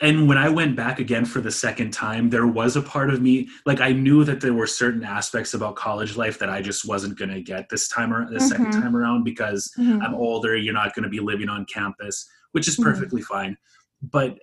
[0.00, 3.20] and when I went back again for the second time, there was a part of
[3.22, 6.86] me like I knew that there were certain aspects about college life that I just
[6.86, 8.46] wasn't going to get this time or the mm-hmm.
[8.46, 10.02] second time around because mm-hmm.
[10.02, 10.56] I'm older.
[10.56, 12.84] You're not going to be living on campus, which is mm-hmm.
[12.84, 13.34] perfectly mm-hmm.
[13.34, 13.56] fine.
[14.02, 14.38] But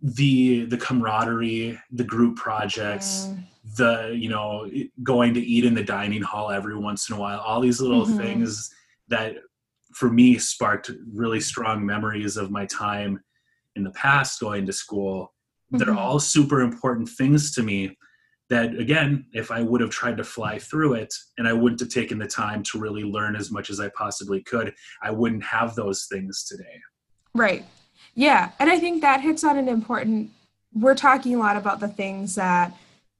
[0.00, 3.28] the the camaraderie, the group projects,
[3.76, 4.70] the you know
[5.02, 8.04] going to eat in the dining hall every once in a while, all these little
[8.04, 8.18] mm-hmm.
[8.18, 8.70] things
[9.08, 9.36] that
[9.94, 13.22] for me sparked really strong memories of my time
[13.76, 15.32] in the past going to school
[15.72, 15.78] mm-hmm.
[15.78, 17.96] they're all super important things to me
[18.50, 21.88] that again if i would have tried to fly through it and i wouldn't have
[21.88, 25.74] taken the time to really learn as much as i possibly could i wouldn't have
[25.74, 26.80] those things today
[27.34, 27.64] right
[28.14, 30.30] yeah and i think that hits on an important
[30.74, 32.74] we're talking a lot about the things that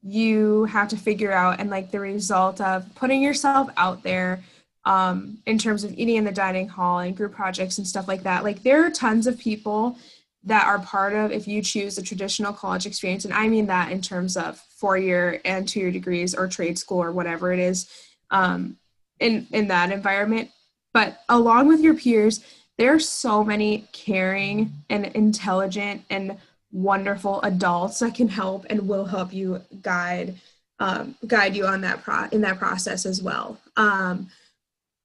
[0.07, 4.43] you have to figure out and like the result of putting yourself out there
[4.85, 8.23] um, in terms of eating in the dining hall and group projects and stuff like
[8.23, 8.45] that.
[8.45, 9.97] Like there are tons of people
[10.45, 13.90] that are part of if you choose a traditional college experience and i mean that
[13.90, 17.59] in terms of four year and two year degrees or trade school or whatever it
[17.59, 17.88] is
[18.31, 18.77] um,
[19.21, 20.51] in in that environment.
[20.93, 22.45] But along with your peers
[22.77, 26.37] there are so many caring and intelligent and
[26.75, 30.35] wonderful adults that can help and will help you guide
[30.81, 33.59] um, guide you on that pro in that process as well.
[33.77, 34.29] Um,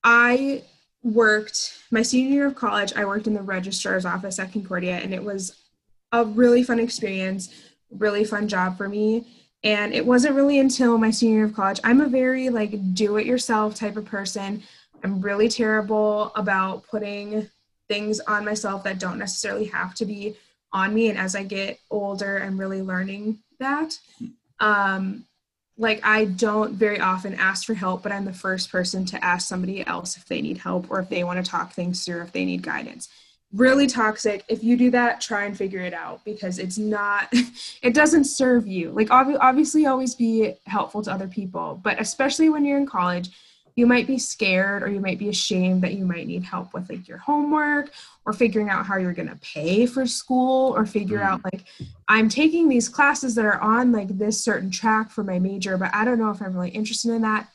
[0.04, 0.64] i
[1.04, 5.14] worked my senior year of college i worked in the registrar's office at concordia and
[5.14, 5.56] it was
[6.14, 9.28] a really fun experience really fun job for me.
[9.64, 13.18] And it wasn't really until my senior year of college i'm a very like do
[13.18, 14.64] it yourself type of person.
[15.04, 17.50] I'm really terrible about putting
[17.88, 20.36] things on myself that don't necessarily have to be
[20.72, 23.98] on me and as i get older i'm really learning that
[24.60, 25.26] um,
[25.80, 29.48] like I don't very often ask for help, but I'm the first person to ask
[29.48, 32.34] somebody else if they need help or if they want to talk things through, if
[32.34, 33.08] they need guidance.
[33.54, 34.44] Really toxic.
[34.50, 37.30] If you do that, try and figure it out because it's not,
[37.82, 38.92] it doesn't serve you.
[38.92, 43.30] Like, ob- obviously, always be helpful to other people, but especially when you're in college,
[43.76, 46.90] you might be scared or you might be ashamed that you might need help with
[46.90, 47.92] like your homework
[48.30, 51.26] or figuring out how you're going to pay for school or figure mm.
[51.26, 51.63] out like
[52.08, 55.89] i'm taking these classes that are on like this certain track for my major but
[55.96, 57.50] i don't know if i'm really interested in that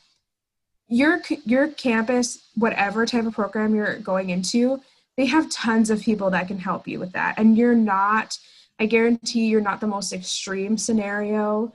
[0.89, 4.81] your your campus whatever type of program you're going into
[5.15, 8.37] they have tons of people that can help you with that and you're not
[8.77, 11.71] i guarantee you're not the most extreme scenario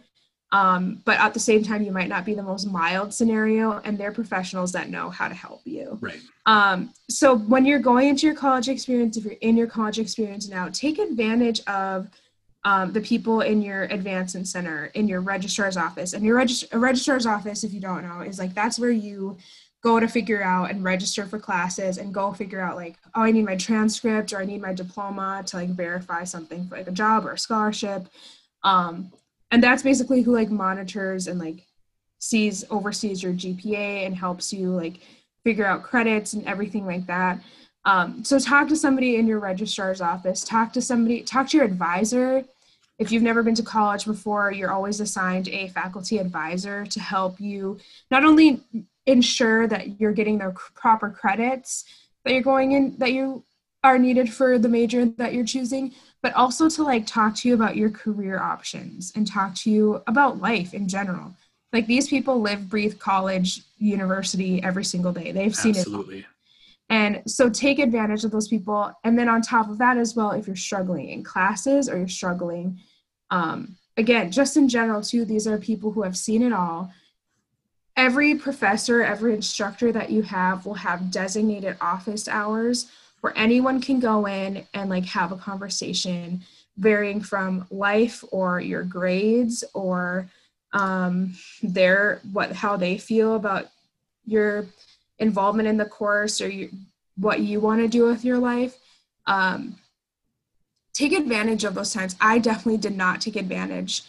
[0.52, 3.96] um, but at the same time, you might not be the most mild scenario, and
[3.96, 5.96] they're professionals that know how to help you.
[6.00, 6.20] Right.
[6.46, 10.48] Um, so when you're going into your college experience, if you're in your college experience
[10.48, 12.08] now, take advantage of
[12.64, 17.26] um, the people in your advancement center, in your registrar's office, and your regist- registrar's
[17.26, 19.38] office, if you don't know, is like that's where you
[19.82, 23.30] go to figure out and register for classes and go figure out like oh i
[23.30, 26.92] need my transcript or i need my diploma to like verify something for like a
[26.92, 28.06] job or a scholarship
[28.62, 29.10] um,
[29.50, 31.66] and that's basically who like monitors and like
[32.18, 35.00] sees oversees your gpa and helps you like
[35.44, 37.40] figure out credits and everything like that.
[37.84, 40.44] Um, so talk to somebody in your registrar's office.
[40.44, 42.44] Talk to somebody talk to your advisor.
[42.98, 47.40] If you've never been to college before you're always assigned a faculty advisor to help
[47.40, 47.78] you
[48.10, 48.62] not only
[49.06, 51.86] ensure that you're getting the proper credits
[52.24, 53.42] that you're going in that you
[53.82, 57.54] are needed for the major that you're choosing but also to like talk to you
[57.54, 61.34] about your career options and talk to you about life in general.
[61.72, 65.32] Like these people live, breathe college, university every single day.
[65.32, 66.20] They've seen Absolutely.
[66.20, 66.24] it.
[66.90, 68.92] And so take advantage of those people.
[69.04, 72.08] And then on top of that as well, if you're struggling in classes or you're
[72.08, 72.80] struggling,
[73.30, 76.92] um, again, just in general too, these are people who have seen it all.
[77.96, 82.90] Every professor, every instructor that you have will have designated office hours
[83.20, 86.42] where anyone can go in and like have a conversation
[86.76, 90.28] varying from life or your grades or
[90.72, 93.68] um, their what how they feel about
[94.24, 94.66] your
[95.18, 96.70] involvement in the course or you,
[97.16, 98.76] what you want to do with your life
[99.26, 99.76] um,
[100.92, 104.02] take advantage of those times i definitely did not take advantage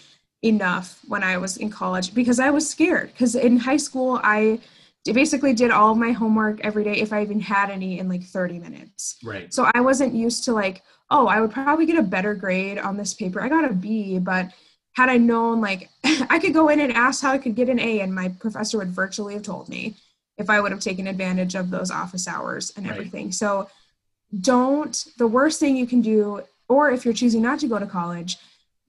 [0.43, 3.11] enough when I was in college because I was scared.
[3.11, 4.59] Because in high school, I
[5.05, 8.23] basically did all of my homework every day if I even had any in like
[8.23, 9.17] 30 minutes.
[9.23, 9.51] Right.
[9.53, 12.97] So I wasn't used to like, oh, I would probably get a better grade on
[12.97, 13.41] this paper.
[13.41, 14.51] I got a B, but
[14.93, 15.89] had I known like
[16.29, 18.77] I could go in and ask how I could get an A and my professor
[18.77, 19.95] would virtually have told me
[20.37, 23.25] if I would have taken advantage of those office hours and everything.
[23.25, 23.33] Right.
[23.33, 23.69] So
[24.39, 27.85] don't the worst thing you can do or if you're choosing not to go to
[27.85, 28.37] college,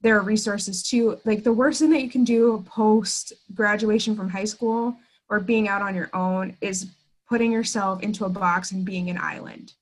[0.02, 1.18] there are resources too.
[1.24, 4.96] Like the worst thing that you can do post graduation from high school
[5.32, 6.88] or being out on your own is
[7.26, 9.72] putting yourself into a box and being an island.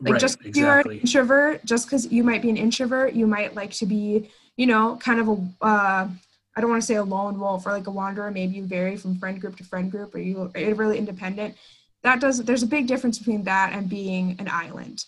[0.00, 0.60] Like right, just exactly.
[0.60, 4.30] you're an introvert, just because you might be an introvert, you might like to be,
[4.56, 6.08] you know, kind of a uh,
[6.56, 8.30] I don't want to say a lone wolf or like a wanderer.
[8.30, 11.56] Maybe you vary from friend group to friend group, or you are really independent.
[12.04, 12.44] That does.
[12.44, 15.04] There's a big difference between that and being an island.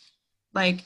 [0.54, 0.80] Like,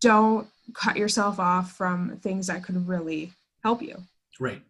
[0.00, 3.32] don't cut yourself off from things that could really
[3.64, 3.96] help you.
[4.38, 4.62] Right.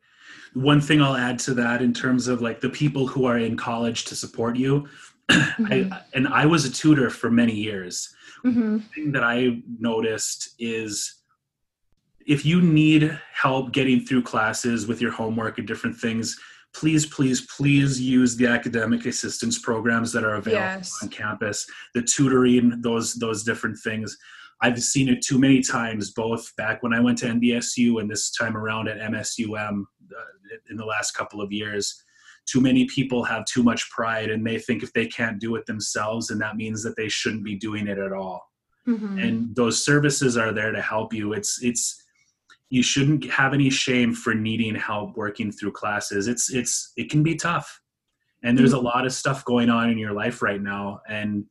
[0.57, 3.57] One thing I'll add to that in terms of like the people who are in
[3.57, 4.89] college to support you.
[5.29, 5.93] Mm-hmm.
[5.93, 8.15] I, and I was a tutor for many years.
[8.45, 8.79] Mm-hmm.
[8.95, 11.23] thing that I noticed is
[12.27, 16.39] if you need help getting through classes with your homework and different things,
[16.75, 20.97] please, please, please use the academic assistance programs that are available yes.
[21.03, 24.17] on campus, the tutoring, those those different things.
[24.61, 28.31] I've seen it too many times, both back when I went to NDSU and this
[28.31, 29.85] time around at MSUM
[30.71, 32.03] in the last couple of years.
[32.47, 35.67] Too many people have too much pride and they think if they can't do it
[35.67, 38.53] themselves, and that means that they shouldn't be doing it at all.
[38.87, 39.19] Mm-hmm.
[39.19, 41.33] And those services are there to help you.
[41.33, 42.03] It's it's
[42.69, 47.23] you shouldn't have any shame for needing help working through classes it's it's it can
[47.23, 47.81] be tough
[48.43, 48.87] and there's a mm-hmm.
[48.87, 51.45] lot of stuff going on in your life right now and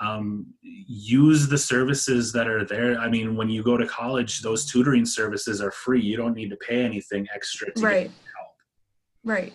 [0.00, 4.64] um, use the services that are there i mean when you go to college those
[4.64, 8.10] tutoring services are free you don't need to pay anything extra to right.
[9.24, 9.52] Right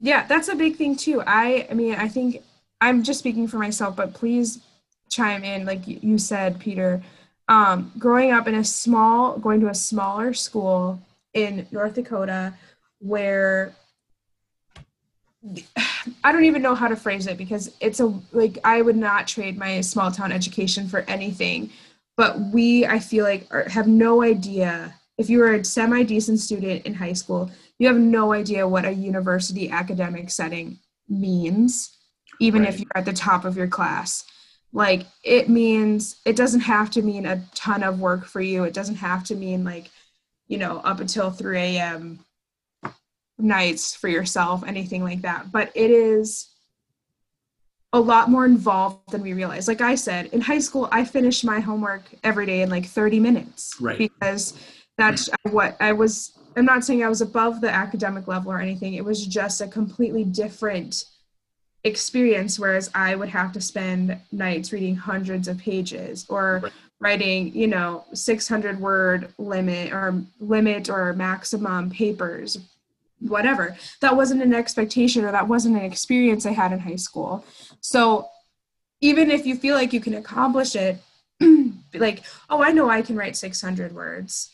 [0.00, 2.42] yeah that's a big thing too i i mean i think
[2.80, 4.60] i'm just speaking for myself but please
[5.08, 7.02] chime in like you said peter
[7.48, 11.00] um, growing up in a small, going to a smaller school
[11.32, 12.54] in North Dakota
[13.00, 13.74] where
[16.24, 19.26] I don't even know how to phrase it because it's a like I would not
[19.26, 21.70] trade my small town education for anything.
[22.16, 24.94] But we, I feel like, are, have no idea.
[25.18, 28.84] If you were a semi decent student in high school, you have no idea what
[28.84, 31.96] a university academic setting means,
[32.40, 32.74] even right.
[32.74, 34.24] if you're at the top of your class.
[34.72, 38.64] Like it means it doesn't have to mean a ton of work for you.
[38.64, 39.90] It doesn't have to mean like
[40.46, 42.24] you know up until 3 a.m
[43.38, 45.50] nights for yourself anything like that.
[45.52, 46.50] But it is
[47.92, 49.68] a lot more involved than we realize.
[49.68, 53.20] Like i said in high school i finished my homework every day in like 30
[53.20, 53.96] minutes right.
[53.96, 54.52] because
[54.98, 58.94] that's what i was i'm not saying i was above the academic level or anything.
[58.94, 61.04] It was just a completely different
[61.84, 66.72] experience whereas i would have to spend nights reading hundreds of pages or right.
[67.00, 72.58] writing you know 600 word limit or limit or maximum papers
[73.20, 73.76] whatever.
[74.00, 77.44] That wasn't an expectation or that wasn't an experience i had in high school.
[77.80, 78.28] So
[79.00, 80.98] even if you feel like you can accomplish it
[81.94, 84.50] like oh i know i can write 600 words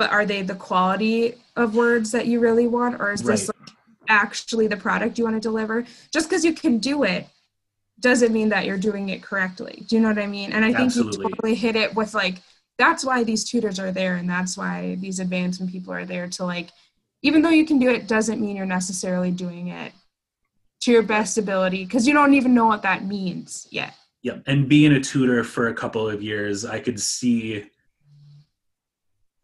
[0.00, 3.32] but are they the quality of words that you really want or is right.
[3.32, 3.68] this like
[4.08, 5.84] actually the product you want to deliver.
[6.10, 7.26] Just because you can do it
[8.00, 9.84] doesn't mean that you're doing it correctly.
[9.86, 10.52] Do you know what I mean?
[10.52, 11.18] And I think Absolutely.
[11.18, 12.36] you totally hit it with like
[12.78, 16.46] that's why these tutors are there and that's why these advancement people are there to
[16.46, 16.70] like
[17.20, 19.92] even though you can do it doesn't mean you're necessarily doing it
[20.80, 23.92] to your best ability because you don't even know what that means yet.
[24.22, 27.66] Yeah, and being a tutor for a couple of years, I could see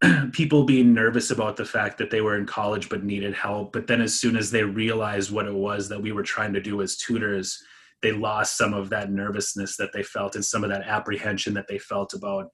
[0.32, 3.72] people being nervous about the fact that they were in college but needed help.
[3.72, 6.60] But then, as soon as they realized what it was that we were trying to
[6.60, 7.62] do as tutors,
[8.02, 11.66] they lost some of that nervousness that they felt and some of that apprehension that
[11.68, 12.48] they felt about.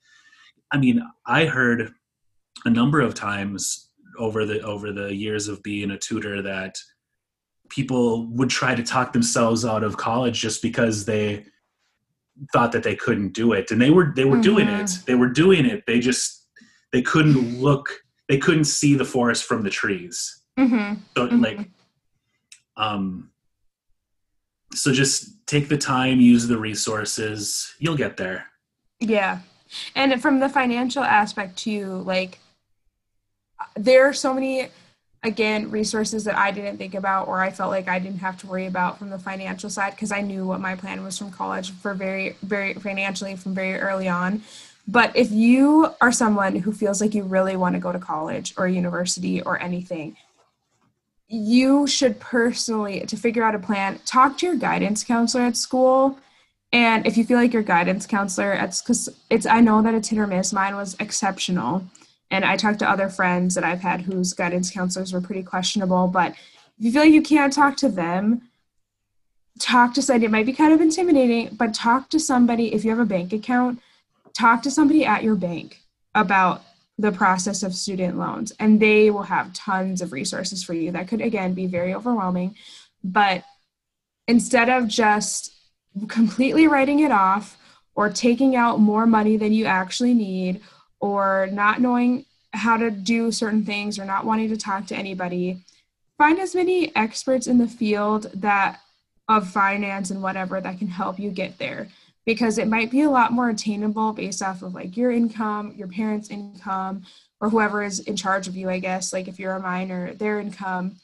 [0.71, 1.93] I mean, I heard
[2.65, 6.77] a number of times over the over the years of being a tutor that
[7.71, 11.45] people would try to talk themselves out of college just because they
[12.53, 14.43] thought that they couldn't do it and they were they were mm-hmm.
[14.43, 16.42] doing it they were doing it they just
[16.93, 20.95] they couldn't look they couldn't see the forest from the trees mm-hmm.
[21.17, 21.41] so mm-hmm.
[21.43, 21.71] like
[22.77, 23.31] um
[24.75, 28.47] so just take the time use the resources you'll get there
[29.01, 29.41] yeah
[29.95, 32.39] and from the financial aspect too like
[33.77, 34.69] there are so many
[35.23, 38.47] again resources that i didn't think about or i felt like i didn't have to
[38.47, 41.71] worry about from the financial side because i knew what my plan was from college
[41.71, 44.43] for very very financially from very early on
[44.87, 48.53] But if you are someone who feels like you really want to go to college
[48.57, 50.17] or university or anything,
[51.29, 56.19] you should personally, to figure out a plan, talk to your guidance counselor at school.
[56.73, 60.09] And if you feel like your guidance counselor, it's because it's, I know that it's
[60.09, 60.53] hit or miss.
[60.53, 61.85] Mine was exceptional.
[62.31, 66.09] And I talked to other friends that I've had whose guidance counselors were pretty questionable.
[66.09, 68.43] But if you feel like you can't talk to them,
[69.61, 70.27] talk to somebody.
[70.27, 72.75] It might be kind of intimidating, but talk to somebody.
[72.75, 73.81] If you have a bank account,
[74.35, 75.81] talk to somebody at your bank
[76.15, 76.63] about
[76.99, 80.93] the process of student loans, and they will have tons of resources for you.
[80.93, 82.55] That could, again, be very overwhelming.
[83.03, 83.45] But
[84.29, 85.53] instead of just
[86.09, 87.59] completely writing it off
[87.95, 90.61] or taking out more money than you actually need
[91.01, 95.59] or not knowing how to do certain things or not wanting to talk to anybody,
[96.19, 98.81] find as many experts in the field that
[99.29, 101.89] of finance and whatever that can help you get there
[102.25, 105.89] because it might be a lot more attainable based off of like your income, your
[105.89, 107.03] parents' income,
[107.41, 110.39] or whoever is in charge of you, I guess, like if you're a minor, their
[110.39, 110.97] income.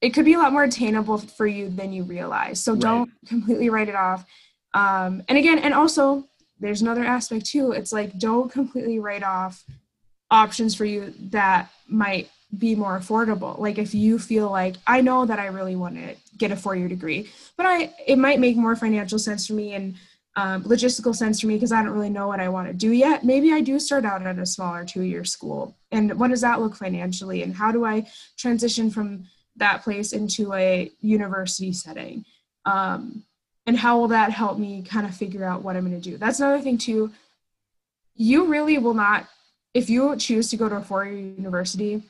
[0.00, 2.62] It could be a lot more attainable for you than you realize.
[2.62, 2.80] So right.
[2.80, 4.24] don't completely write it off.
[4.74, 6.26] Um, and again, and also
[6.60, 7.72] there's another aspect too.
[7.72, 9.64] It's like don't completely write off
[10.30, 13.58] options for you that might be more affordable.
[13.58, 16.88] Like if you feel like I know that I really want to get a four-year
[16.88, 19.94] degree, but I it might make more financial sense for me and
[20.36, 22.92] um, logistical sense for me because I don't really know what I want to do
[22.92, 23.24] yet.
[23.24, 26.76] Maybe I do start out at a smaller two-year school, and what does that look
[26.76, 28.06] financially, and how do I
[28.36, 29.24] transition from
[29.56, 32.24] that place into a university setting,
[32.66, 33.24] um,
[33.66, 36.18] and how will that help me kind of figure out what I'm going to do?
[36.18, 37.10] That's another thing too.
[38.14, 39.26] You really will not,
[39.74, 42.02] if you choose to go to a four-year university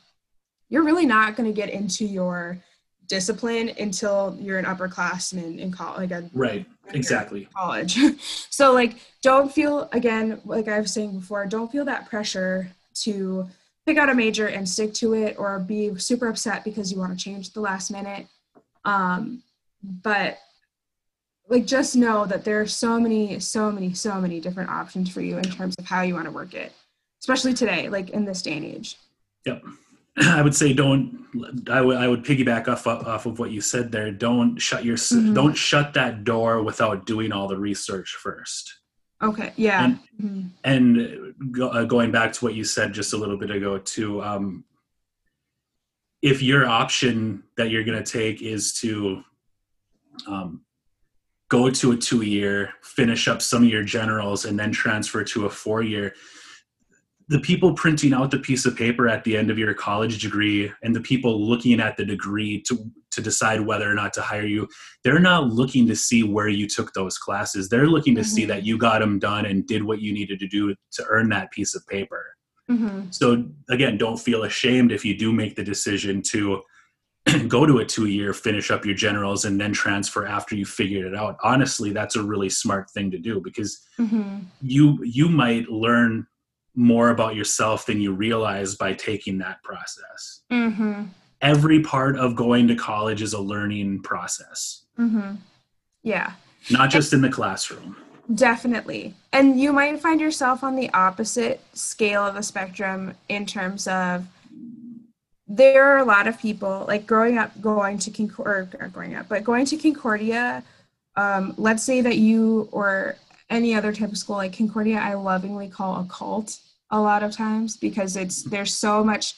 [0.68, 2.58] you're really not going to get into your
[3.08, 6.10] discipline until you're an upperclassman in college.
[6.10, 7.48] Like right, exactly.
[7.54, 7.98] College.
[8.50, 12.70] so like, don't feel again, like I was saying before, don't feel that pressure
[13.02, 13.46] to
[13.86, 17.16] pick out a major and stick to it, or be super upset because you want
[17.16, 18.26] to change the last minute.
[18.84, 19.42] Um,
[19.82, 20.38] but
[21.48, 25.20] like just know that there are so many so many so many different options for
[25.20, 26.72] you in terms of how you want to work it
[27.20, 28.96] especially today like in this day and age
[29.44, 29.62] yep
[30.22, 31.26] I would say don't.
[31.70, 34.10] I would I would piggyback off off of what you said there.
[34.10, 35.34] Don't shut your mm-hmm.
[35.34, 38.80] don't shut that door without doing all the research first.
[39.22, 39.52] Okay.
[39.56, 39.84] Yeah.
[39.84, 40.48] And, mm-hmm.
[40.64, 44.22] and go, uh, going back to what you said just a little bit ago too.
[44.22, 44.64] Um,
[46.22, 49.22] if your option that you're going to take is to
[50.26, 50.62] um,
[51.48, 55.46] go to a two year, finish up some of your generals, and then transfer to
[55.46, 56.14] a four year,
[57.28, 60.72] the people printing out the piece of paper at the end of your college degree
[60.82, 64.46] and the people looking at the degree to, to decide whether or not to hire
[64.46, 64.68] you
[65.02, 68.28] they're not looking to see where you took those classes they're looking to mm-hmm.
[68.28, 71.28] see that you got them done and did what you needed to do to earn
[71.28, 72.34] that piece of paper
[72.70, 73.02] mm-hmm.
[73.10, 76.62] so again don't feel ashamed if you do make the decision to
[77.48, 81.04] go to a two year finish up your generals and then transfer after you figured
[81.04, 84.38] it out honestly that's a really smart thing to do because mm-hmm.
[84.60, 86.24] you you might learn
[86.76, 90.42] more about yourself than you realize by taking that process.
[90.52, 91.04] Mm-hmm.
[91.40, 94.82] Every part of going to college is a learning process.
[94.98, 95.36] Mm-hmm.
[96.02, 96.32] Yeah.
[96.70, 97.96] Not just in the classroom.
[98.34, 99.14] Definitely.
[99.32, 104.26] And you might find yourself on the opposite scale of the spectrum in terms of
[105.48, 109.28] there are a lot of people like growing up going to Concordia, or growing up,
[109.28, 110.64] but going to Concordia.
[111.14, 113.16] Um, let's say that you or
[113.50, 114.36] any other type of school.
[114.36, 116.58] Like Concordia, I lovingly call a cult
[116.90, 119.34] a lot of times because it's there's so much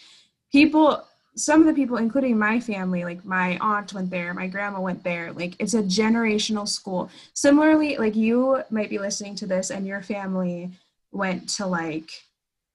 [0.53, 1.05] people
[1.35, 5.03] some of the people including my family like my aunt went there my grandma went
[5.05, 5.33] there.
[5.33, 7.11] Like it's a generational school.
[7.35, 10.71] Similarly like you might be listening to this and your family
[11.13, 12.11] went to like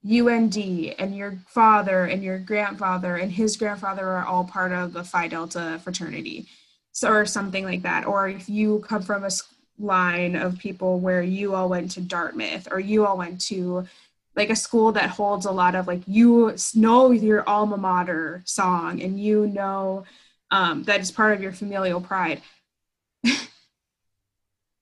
[0.06, 5.04] UND and your father and your grandfather and his grandfather are all part of the
[5.04, 6.48] Phi Delta fraternity
[6.94, 8.06] so or something like that.
[8.06, 9.32] Or if you come from a
[9.80, 13.88] line of people where you all went to Dartmouth or you all went to
[14.36, 19.02] like a school that holds a lot of like you know your alma mater song
[19.02, 20.04] and you know
[20.52, 22.42] um, that is part of your familial pride.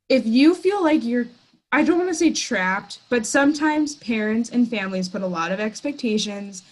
[0.10, 1.28] If you feel like you're
[1.72, 5.62] i don't want to say trapped but sometimes parents and families put a lot of
[5.62, 6.64] expectations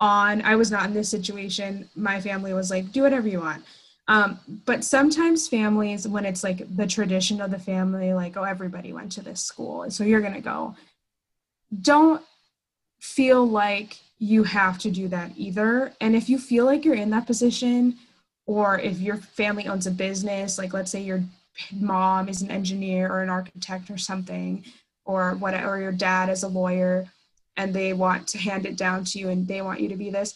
[0.00, 1.88] on i was not in this situation.
[1.94, 3.64] My family was like do whatever you want
[4.10, 8.92] um, but sometimes families when it's like the tradition of the family like oh everybody
[8.92, 10.74] went to this school so you're going to go
[11.80, 12.22] don't
[13.00, 15.92] feel like you have to do that either.
[16.00, 17.96] And if you feel like you're in that position,
[18.46, 21.22] or if your family owns a business, like let's say your
[21.72, 24.64] mom is an engineer or an architect or something,
[25.04, 27.06] or what or your dad is a lawyer
[27.56, 30.10] and they want to hand it down to you and they want you to be
[30.10, 30.34] this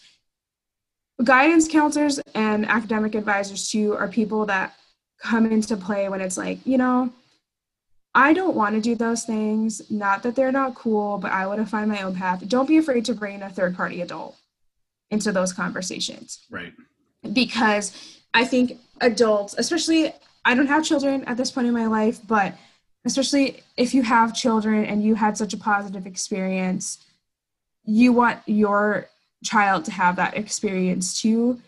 [1.23, 4.75] guidance counselors and academic advisors too are people that
[5.19, 7.13] come into play when it's like you know
[8.15, 9.91] i don't want to do those things.
[9.91, 12.47] Not that they're not cool but i want to find my own path.
[12.49, 14.37] Don't be afraid to bring a third party adult
[15.11, 16.45] into those conversations.
[16.51, 16.73] Right.
[17.33, 20.13] Because i think adults especially
[20.45, 22.55] i don't have children at this point in my life but
[23.05, 26.99] especially if you have children and you had such a positive experience
[27.85, 29.09] you want your
[29.45, 31.61] child to have that experience too.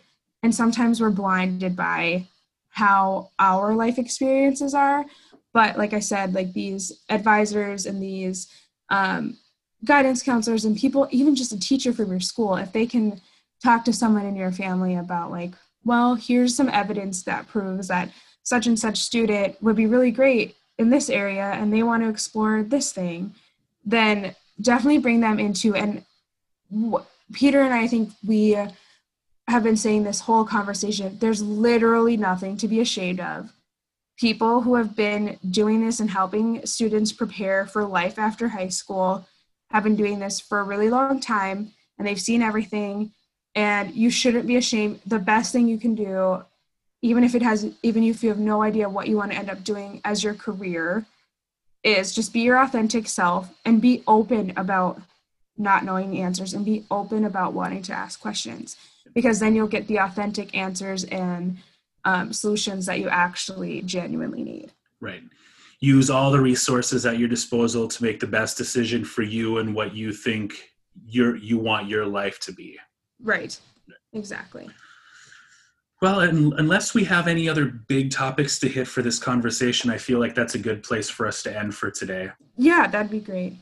[0.43, 2.27] And sometimes we're blinded by
[2.69, 5.05] how our life experiences are.
[5.53, 8.47] But like i said like these advisors and these
[8.89, 9.37] um,
[9.85, 13.19] guidance counselors and people even just a teacher from your school if they can
[13.63, 15.53] talk to someone in your family about like
[15.83, 18.09] well here's some evidence that proves that
[18.43, 22.09] such and such student would be really great in this area and they want to
[22.09, 23.33] explore this thing
[23.85, 26.03] then definitely bring them into and
[27.33, 28.57] Peter and I think we
[29.47, 33.51] have been saying this whole conversation there's literally nothing to be ashamed of.
[34.17, 39.27] People who have been doing this and helping students prepare for life after high school
[39.69, 43.11] have been doing this for a really long time and they've seen everything
[43.55, 44.99] and you shouldn't be ashamed.
[45.05, 46.43] The best thing you can do
[47.01, 49.49] even if it has even if you have no idea what you want to end
[49.49, 51.05] up doing as your career
[51.83, 54.99] is just be your authentic self and be open about
[55.57, 58.77] not knowing the answers and be open about wanting to ask questions
[59.13, 61.57] because then you'll get the authentic answers and
[62.05, 64.71] um, solutions that you actually genuinely need.
[65.01, 65.23] Right.
[65.79, 69.75] Use all the resources at your disposal to make the best decision for you and
[69.75, 70.71] what you think
[71.05, 72.79] your you want your life to be.
[73.21, 73.59] Right.
[74.13, 74.69] Exactly.
[76.01, 80.19] Well, unless we have any other big topics to hit for this conversation, I feel
[80.19, 82.29] like that's a good place for us to end for today.
[82.55, 83.55] Yeah, that'd be great.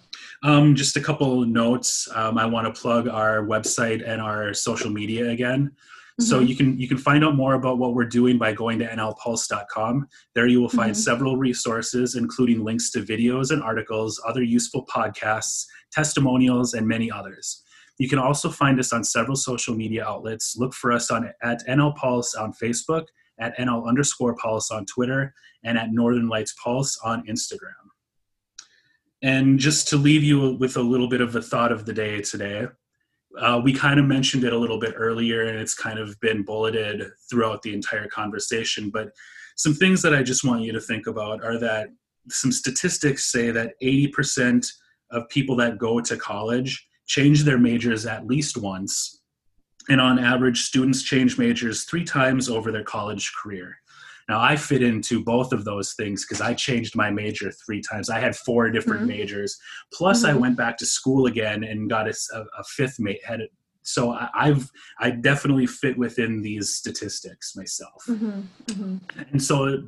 [0.46, 2.08] Um, just a couple notes.
[2.14, 5.72] Um, I want to plug our website and our social media again.
[5.72, 6.24] Mm-hmm.
[6.24, 8.86] So you can you can find out more about what we're doing by going to
[8.86, 10.08] nlpulse.com.
[10.36, 11.02] There you will find mm-hmm.
[11.02, 17.64] several resources, including links to videos and articles, other useful podcasts, testimonials, and many others.
[17.98, 20.56] You can also find us on several social media outlets.
[20.58, 23.08] Look for us on at NL Pulse on Facebook,
[23.40, 25.34] at NL underscore Pulse on Twitter,
[25.64, 27.85] and at Northern Lights Pulse on Instagram.
[29.26, 32.22] And just to leave you with a little bit of a thought of the day
[32.22, 32.68] today,
[33.40, 36.44] uh, we kind of mentioned it a little bit earlier, and it's kind of been
[36.44, 38.92] bulleted throughout the entire conversation.
[38.92, 39.10] But
[39.56, 41.88] some things that I just want you to think about are that
[42.30, 44.64] some statistics say that 80%
[45.10, 49.24] of people that go to college change their majors at least once.
[49.90, 53.76] And on average, students change majors three times over their college career.
[54.28, 58.10] Now I fit into both of those things because I changed my major three times.
[58.10, 59.20] I had four different mm-hmm.
[59.20, 59.58] majors.
[59.94, 60.36] Plus, mm-hmm.
[60.36, 63.22] I went back to school again and got a, a fifth mate.
[63.26, 63.42] Had
[63.84, 64.70] so I, I've
[65.00, 68.04] I definitely fit within these statistics myself.
[68.08, 68.42] Mm-hmm.
[68.68, 69.20] mm-hmm.
[69.32, 69.84] And so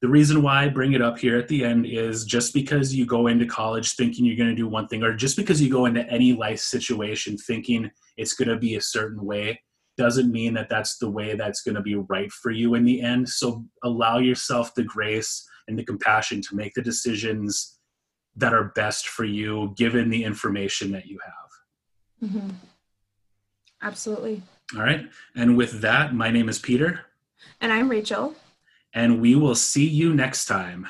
[0.00, 3.04] the reason why I bring it up here at the end is just because you
[3.04, 5.86] go into college thinking you're going to do one thing, or just because you go
[5.86, 9.60] into any life situation thinking it's going to be a certain way,
[9.98, 13.02] doesn't mean that that's the way that's going to be right for you in the
[13.02, 13.28] end.
[13.28, 17.78] So allow yourself the grace and the compassion to make the decisions
[18.36, 22.30] that are best for you given the information that you have.
[22.30, 22.48] Mm-hmm.
[23.82, 24.42] Absolutely.
[24.74, 25.06] All right.
[25.34, 27.00] And with that, my name is Peter.
[27.60, 28.34] And I'm Rachel.
[28.94, 30.86] And we will see you next time.